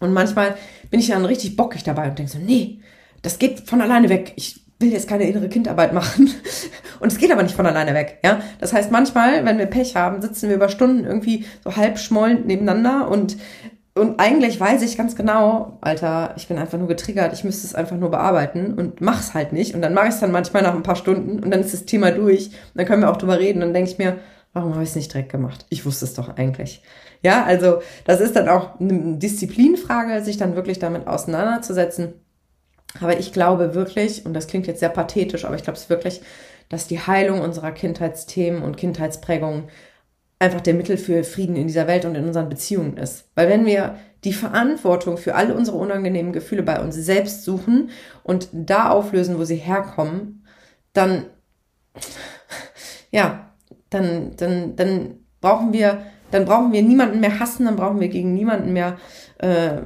Und 0.00 0.12
manchmal 0.12 0.56
bin 0.90 1.00
ich 1.00 1.08
dann 1.08 1.24
richtig 1.24 1.56
bockig 1.56 1.82
dabei 1.82 2.08
und 2.08 2.18
denke 2.18 2.32
so, 2.32 2.38
nee, 2.38 2.80
das 3.22 3.38
geht 3.38 3.60
von 3.68 3.80
alleine 3.80 4.08
weg. 4.08 4.34
Ich 4.36 4.65
will 4.78 4.92
jetzt 4.92 5.08
keine 5.08 5.24
innere 5.24 5.48
Kindarbeit 5.48 5.92
machen. 5.92 6.30
Und 7.00 7.12
es 7.12 7.18
geht 7.18 7.32
aber 7.32 7.42
nicht 7.42 7.56
von 7.56 7.66
alleine 7.66 7.94
weg, 7.94 8.18
ja. 8.24 8.40
Das 8.58 8.72
heißt, 8.72 8.90
manchmal, 8.90 9.44
wenn 9.44 9.58
wir 9.58 9.66
Pech 9.66 9.96
haben, 9.96 10.20
sitzen 10.22 10.48
wir 10.48 10.56
über 10.56 10.68
Stunden 10.68 11.04
irgendwie 11.04 11.44
so 11.62 11.76
halb 11.76 11.98
schmollend 11.98 12.46
nebeneinander 12.46 13.08
und 13.08 13.36
und 13.96 14.20
eigentlich 14.20 14.60
weiß 14.60 14.82
ich 14.82 14.98
ganz 14.98 15.16
genau, 15.16 15.78
Alter, 15.80 16.34
ich 16.36 16.48
bin 16.48 16.58
einfach 16.58 16.76
nur 16.76 16.86
getriggert, 16.86 17.32
ich 17.32 17.44
müsste 17.44 17.66
es 17.66 17.74
einfach 17.74 17.96
nur 17.96 18.10
bearbeiten 18.10 18.74
und 18.74 19.00
mach's 19.00 19.32
halt 19.32 19.54
nicht. 19.54 19.74
Und 19.74 19.80
dann 19.80 19.94
mache 19.94 20.08
ich 20.08 20.14
es 20.14 20.20
dann 20.20 20.32
manchmal 20.32 20.62
nach 20.62 20.74
ein 20.74 20.82
paar 20.82 20.96
Stunden 20.96 21.42
und 21.42 21.50
dann 21.50 21.60
ist 21.60 21.72
das 21.72 21.86
Thema 21.86 22.10
durch. 22.10 22.48
Und 22.48 22.74
dann 22.74 22.84
können 22.84 23.00
wir 23.00 23.10
auch 23.10 23.16
drüber 23.16 23.38
reden. 23.38 23.62
Und 23.62 23.68
dann 23.68 23.72
denke 23.72 23.90
ich 23.90 23.96
mir, 23.96 24.18
warum 24.52 24.74
habe 24.74 24.82
ich 24.82 24.90
es 24.90 24.96
nicht 24.96 25.14
direkt 25.14 25.32
gemacht? 25.32 25.64
Ich 25.70 25.86
wusste 25.86 26.04
es 26.04 26.12
doch 26.12 26.36
eigentlich. 26.36 26.82
Ja, 27.22 27.44
also 27.44 27.80
das 28.04 28.20
ist 28.20 28.36
dann 28.36 28.50
auch 28.50 28.78
eine 28.78 29.16
Disziplinfrage, 29.16 30.22
sich 30.22 30.36
dann 30.36 30.56
wirklich 30.56 30.78
damit 30.78 31.06
auseinanderzusetzen. 31.06 32.12
Aber 33.00 33.18
ich 33.18 33.32
glaube 33.32 33.74
wirklich, 33.74 34.24
und 34.26 34.34
das 34.34 34.46
klingt 34.46 34.66
jetzt 34.66 34.80
sehr 34.80 34.88
pathetisch, 34.88 35.44
aber 35.44 35.56
ich 35.56 35.62
glaube 35.62 35.78
es 35.78 35.90
wirklich, 35.90 36.20
dass 36.68 36.86
die 36.86 37.00
Heilung 37.00 37.40
unserer 37.40 37.72
Kindheitsthemen 37.72 38.62
und 38.62 38.76
Kindheitsprägungen 38.76 39.64
einfach 40.38 40.60
der 40.60 40.74
Mittel 40.74 40.98
für 40.98 41.24
Frieden 41.24 41.56
in 41.56 41.66
dieser 41.66 41.86
Welt 41.86 42.04
und 42.04 42.14
in 42.14 42.26
unseren 42.26 42.48
Beziehungen 42.48 42.96
ist. 42.96 43.28
Weil 43.34 43.48
wenn 43.48 43.64
wir 43.64 43.96
die 44.24 44.32
Verantwortung 44.32 45.16
für 45.16 45.34
alle 45.34 45.54
unsere 45.54 45.76
unangenehmen 45.76 46.32
Gefühle 46.32 46.62
bei 46.62 46.80
uns 46.80 46.96
selbst 46.96 47.44
suchen 47.44 47.90
und 48.22 48.48
da 48.52 48.90
auflösen, 48.90 49.38
wo 49.38 49.44
sie 49.44 49.56
herkommen, 49.56 50.44
dann, 50.92 51.26
ja, 53.10 53.50
dann, 53.88 54.36
dann, 54.36 54.76
dann 54.76 55.20
brauchen 55.40 55.72
wir, 55.72 56.02
dann 56.30 56.44
brauchen 56.44 56.72
wir 56.72 56.82
niemanden 56.82 57.20
mehr 57.20 57.38
hassen, 57.38 57.66
dann 57.66 57.76
brauchen 57.76 58.00
wir 58.00 58.08
gegen 58.08 58.34
niemanden 58.34 58.72
mehr 58.72 58.98
äh, 59.38 59.78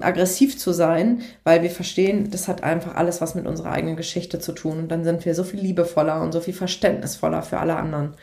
aggressiv 0.00 0.58
zu 0.58 0.72
sein, 0.72 1.22
weil 1.44 1.62
wir 1.62 1.70
verstehen, 1.70 2.30
das 2.30 2.46
hat 2.48 2.62
einfach 2.62 2.94
alles 2.94 3.20
was 3.20 3.34
mit 3.34 3.46
unserer 3.46 3.72
eigenen 3.72 3.96
Geschichte 3.96 4.38
zu 4.38 4.52
tun. 4.52 4.78
Und 4.78 4.88
dann 4.88 5.04
sind 5.04 5.24
wir 5.24 5.34
so 5.34 5.44
viel 5.44 5.60
liebevoller 5.60 6.20
und 6.20 6.32
so 6.32 6.40
viel 6.40 6.54
verständnisvoller 6.54 7.42
für 7.42 7.58
alle 7.58 7.76
anderen. 7.76 8.14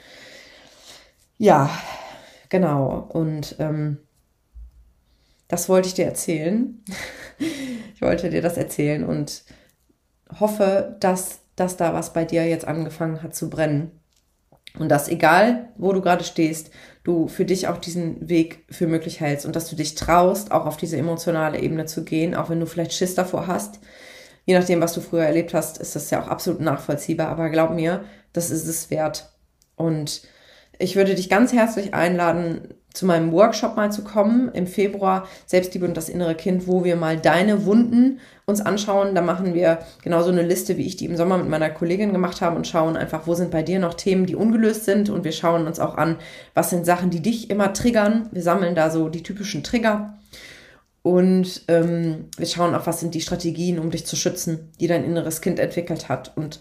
Ja, 1.38 1.70
genau. 2.50 3.10
Und 3.12 3.56
ähm, 3.60 3.98
das 5.48 5.70
wollte 5.70 5.88
ich 5.88 5.94
dir 5.94 6.06
erzählen. 6.06 6.84
ich 7.96 8.02
wollte 8.02 8.30
dir 8.30 8.42
das 8.42 8.58
erzählen 8.58 9.04
und 9.04 9.44
hoffe, 10.40 10.96
dass, 11.00 11.40
dass 11.56 11.78
da 11.78 11.94
was 11.94 12.14
bei 12.14 12.26
dir 12.26 12.48
jetzt 12.48 12.68
angefangen 12.68 13.22
hat 13.22 13.36
zu 13.36 13.50
brennen. 13.50 13.92
Und 14.78 14.90
dass 14.90 15.08
egal, 15.08 15.70
wo 15.78 15.94
du 15.94 16.02
gerade 16.02 16.24
stehst, 16.24 16.72
du 17.04 17.28
für 17.28 17.46
dich 17.46 17.68
auch 17.68 17.78
diesen 17.78 18.28
Weg 18.28 18.66
für 18.70 18.88
möglich 18.88 19.20
hältst 19.22 19.46
und 19.46 19.56
dass 19.56 19.70
du 19.70 19.76
dich 19.76 19.96
traust, 19.96 20.52
auch 20.52 20.66
auf 20.66 20.78
diese 20.78 20.98
emotionale 20.98 21.60
Ebene 21.60 21.86
zu 21.86 22.04
gehen, 22.04 22.36
auch 22.36 22.50
wenn 22.50 22.60
du 22.60 22.66
vielleicht 22.66 22.94
Schiss 22.94 23.16
davor 23.16 23.48
hast. 23.48 23.80
Je 24.46 24.58
nachdem, 24.58 24.82
was 24.82 24.94
du 24.94 25.02
früher 25.02 25.24
erlebt 25.26 25.54
hast, 25.54 25.78
ist 25.78 25.96
das 25.96 26.10
ja 26.10 26.22
auch 26.22 26.28
absolut 26.28 26.62
nachvollziehbar. 26.62 27.30
Aber 27.30 27.50
glaub 27.50 27.72
mir, 27.72 28.04
das 28.34 28.52
ist 28.52 28.68
es 28.68 28.90
wert. 28.90 29.32
Und 29.76 30.22
ich 30.78 30.96
würde 30.96 31.16
dich 31.16 31.30
ganz 31.30 31.54
herzlich 31.54 31.94
einladen, 31.94 32.74
zu 32.96 33.06
meinem 33.06 33.32
Workshop 33.32 33.76
mal 33.76 33.92
zu 33.92 34.04
kommen 34.04 34.50
im 34.54 34.68
Februar, 34.68 35.28
Selbstliebe 35.46 35.86
und 35.86 35.96
das 35.98 36.10
innere 36.10 36.36
Kind, 36.36 36.68
wo 36.68 36.84
wir 36.84 36.96
mal 36.96 37.18
deine 37.18 37.66
Wunden 37.66 38.20
uns 38.46 38.62
anschauen. 38.62 39.16
Da 39.16 39.22
machen 39.22 39.54
wir 39.54 39.80
genauso 40.04 40.32
eine 40.32 40.44
Liste, 40.44 40.78
wie 40.78 40.86
ich 40.86 40.96
die 40.96 41.06
im 41.06 41.18
Sommer 41.18 41.38
mit 41.38 41.50
meiner 41.50 41.70
Kollegin 41.70 42.14
gemacht 42.14 42.42
habe 42.42 42.56
und 42.56 42.68
schauen 42.68 42.96
einfach, 42.96 43.28
wo 43.28 43.34
sind 43.34 43.52
bei 43.52 43.64
dir 43.64 43.80
noch 43.80 43.96
Themen, 43.96 44.26
die 44.26 44.36
ungelöst 44.36 44.86
sind. 44.86 45.10
Und 45.10 45.24
wir 45.24 45.34
schauen 45.34 45.68
uns 45.68 45.80
auch 45.80 45.96
an, 45.96 46.18
was 46.54 46.70
sind 46.70 46.86
Sachen, 46.86 47.10
die 47.10 47.22
dich 47.22 47.50
immer 47.50 47.74
triggern. 47.74 48.30
Wir 48.32 48.42
sammeln 48.42 48.76
da 48.76 48.90
so 48.90 49.10
die 49.10 49.24
typischen 49.24 49.64
Trigger. 49.64 50.18
Und 51.02 51.64
ähm, 51.68 52.30
wir 52.38 52.48
schauen 52.48 52.74
auch, 52.74 52.88
was 52.88 53.00
sind 53.00 53.14
die 53.14 53.22
Strategien, 53.22 53.78
um 53.78 53.92
dich 53.92 54.08
zu 54.08 54.16
schützen, 54.16 54.72
die 54.80 54.88
dein 54.88 55.04
inneres 55.04 55.42
Kind 55.42 55.60
entwickelt 55.60 56.10
hat. 56.10 56.36
Und 56.36 56.60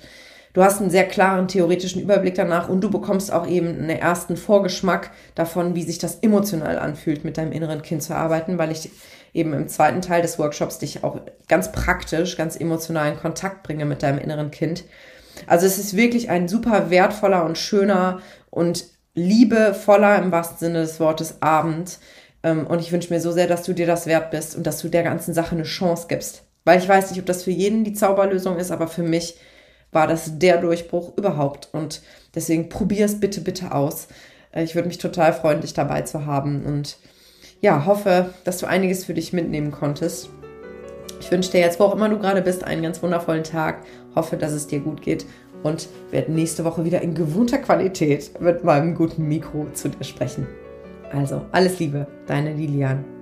du 0.54 0.62
hast 0.62 0.80
einen 0.80 0.90
sehr 0.90 1.06
klaren 1.06 1.46
theoretischen 1.46 2.00
Überblick 2.00 2.34
danach 2.34 2.70
und 2.70 2.80
du 2.80 2.90
bekommst 2.90 3.30
auch 3.30 3.46
eben 3.46 3.68
einen 3.68 3.90
ersten 3.90 4.36
Vorgeschmack 4.38 5.10
davon, 5.34 5.74
wie 5.74 5.82
sich 5.82 5.98
das 5.98 6.20
emotional 6.20 6.78
anfühlt, 6.78 7.24
mit 7.24 7.36
deinem 7.36 7.52
inneren 7.52 7.82
Kind 7.82 8.02
zu 8.02 8.14
arbeiten, 8.14 8.56
weil 8.56 8.72
ich 8.72 8.90
eben 9.34 9.52
im 9.52 9.68
zweiten 9.68 10.00
Teil 10.00 10.22
des 10.22 10.38
Workshops 10.38 10.78
dich 10.78 11.04
auch 11.04 11.20
ganz 11.48 11.72
praktisch, 11.72 12.36
ganz 12.36 12.56
emotional 12.56 13.12
in 13.12 13.18
Kontakt 13.18 13.64
bringe 13.64 13.84
mit 13.84 14.02
deinem 14.02 14.18
inneren 14.18 14.50
Kind. 14.50 14.84
Also 15.46 15.66
es 15.66 15.78
ist 15.78 15.96
wirklich 15.96 16.30
ein 16.30 16.48
super 16.48 16.90
wertvoller 16.90 17.44
und 17.44 17.58
schöner 17.58 18.20
und 18.50 18.84
liebevoller 19.14 20.22
im 20.22 20.30
wahrsten 20.30 20.58
Sinne 20.58 20.80
des 20.82 21.00
Wortes 21.00 21.42
Abend. 21.42 21.98
Ähm, 22.44 22.66
und 22.66 22.80
ich 22.80 22.92
wünsche 22.92 23.12
mir 23.12 23.20
so 23.20 23.32
sehr, 23.32 23.48
dass 23.48 23.64
du 23.64 23.72
dir 23.72 23.86
das 23.86 24.06
wert 24.06 24.30
bist 24.30 24.56
und 24.56 24.66
dass 24.66 24.80
du 24.80 24.88
der 24.88 25.02
ganzen 25.02 25.34
Sache 25.34 25.56
eine 25.56 25.64
Chance 25.64 26.06
gibst. 26.08 26.44
Weil 26.64 26.78
ich 26.78 26.88
weiß 26.88 27.10
nicht, 27.10 27.20
ob 27.20 27.26
das 27.26 27.42
für 27.42 27.50
jeden 27.50 27.82
die 27.82 27.92
Zauberlösung 27.92 28.56
ist, 28.56 28.70
aber 28.70 28.86
für 28.86 29.02
mich 29.02 29.36
war 29.94 30.06
das 30.06 30.38
der 30.38 30.58
Durchbruch 30.58 31.16
überhaupt. 31.16 31.68
Und 31.72 32.02
deswegen 32.34 32.68
probier 32.68 33.06
es 33.06 33.20
bitte, 33.20 33.40
bitte 33.40 33.72
aus. 33.72 34.08
Äh, 34.52 34.64
ich 34.64 34.74
würde 34.74 34.88
mich 34.88 34.98
total 34.98 35.32
freuen, 35.32 35.60
dich 35.60 35.74
dabei 35.74 36.02
zu 36.02 36.26
haben 36.26 36.64
und 36.64 36.98
ja, 37.60 37.86
hoffe, 37.86 38.34
dass 38.44 38.58
du 38.58 38.66
einiges 38.66 39.06
für 39.06 39.14
dich 39.14 39.32
mitnehmen 39.32 39.70
konntest. 39.70 40.28
Ich 41.20 41.30
wünsche 41.30 41.50
dir 41.50 41.60
jetzt, 41.60 41.80
wo 41.80 41.84
auch 41.84 41.94
immer 41.94 42.10
du 42.10 42.18
gerade 42.18 42.42
bist, 42.42 42.64
einen 42.64 42.82
ganz 42.82 43.02
wundervollen 43.02 43.44
Tag. 43.44 43.78
Hoffe, 44.14 44.36
dass 44.36 44.52
es 44.52 44.66
dir 44.66 44.80
gut 44.80 45.00
geht 45.00 45.24
und 45.62 45.88
werde 46.10 46.32
nächste 46.32 46.64
Woche 46.64 46.84
wieder 46.84 47.00
in 47.00 47.14
gewohnter 47.14 47.58
Qualität 47.58 48.38
mit 48.40 48.64
meinem 48.64 48.94
guten 48.94 49.26
Mikro 49.26 49.68
zu 49.72 49.88
dir 49.88 50.04
sprechen. 50.04 50.46
Also, 51.10 51.46
alles 51.52 51.78
Liebe, 51.78 52.06
deine 52.26 52.52
Lilian. 52.52 53.13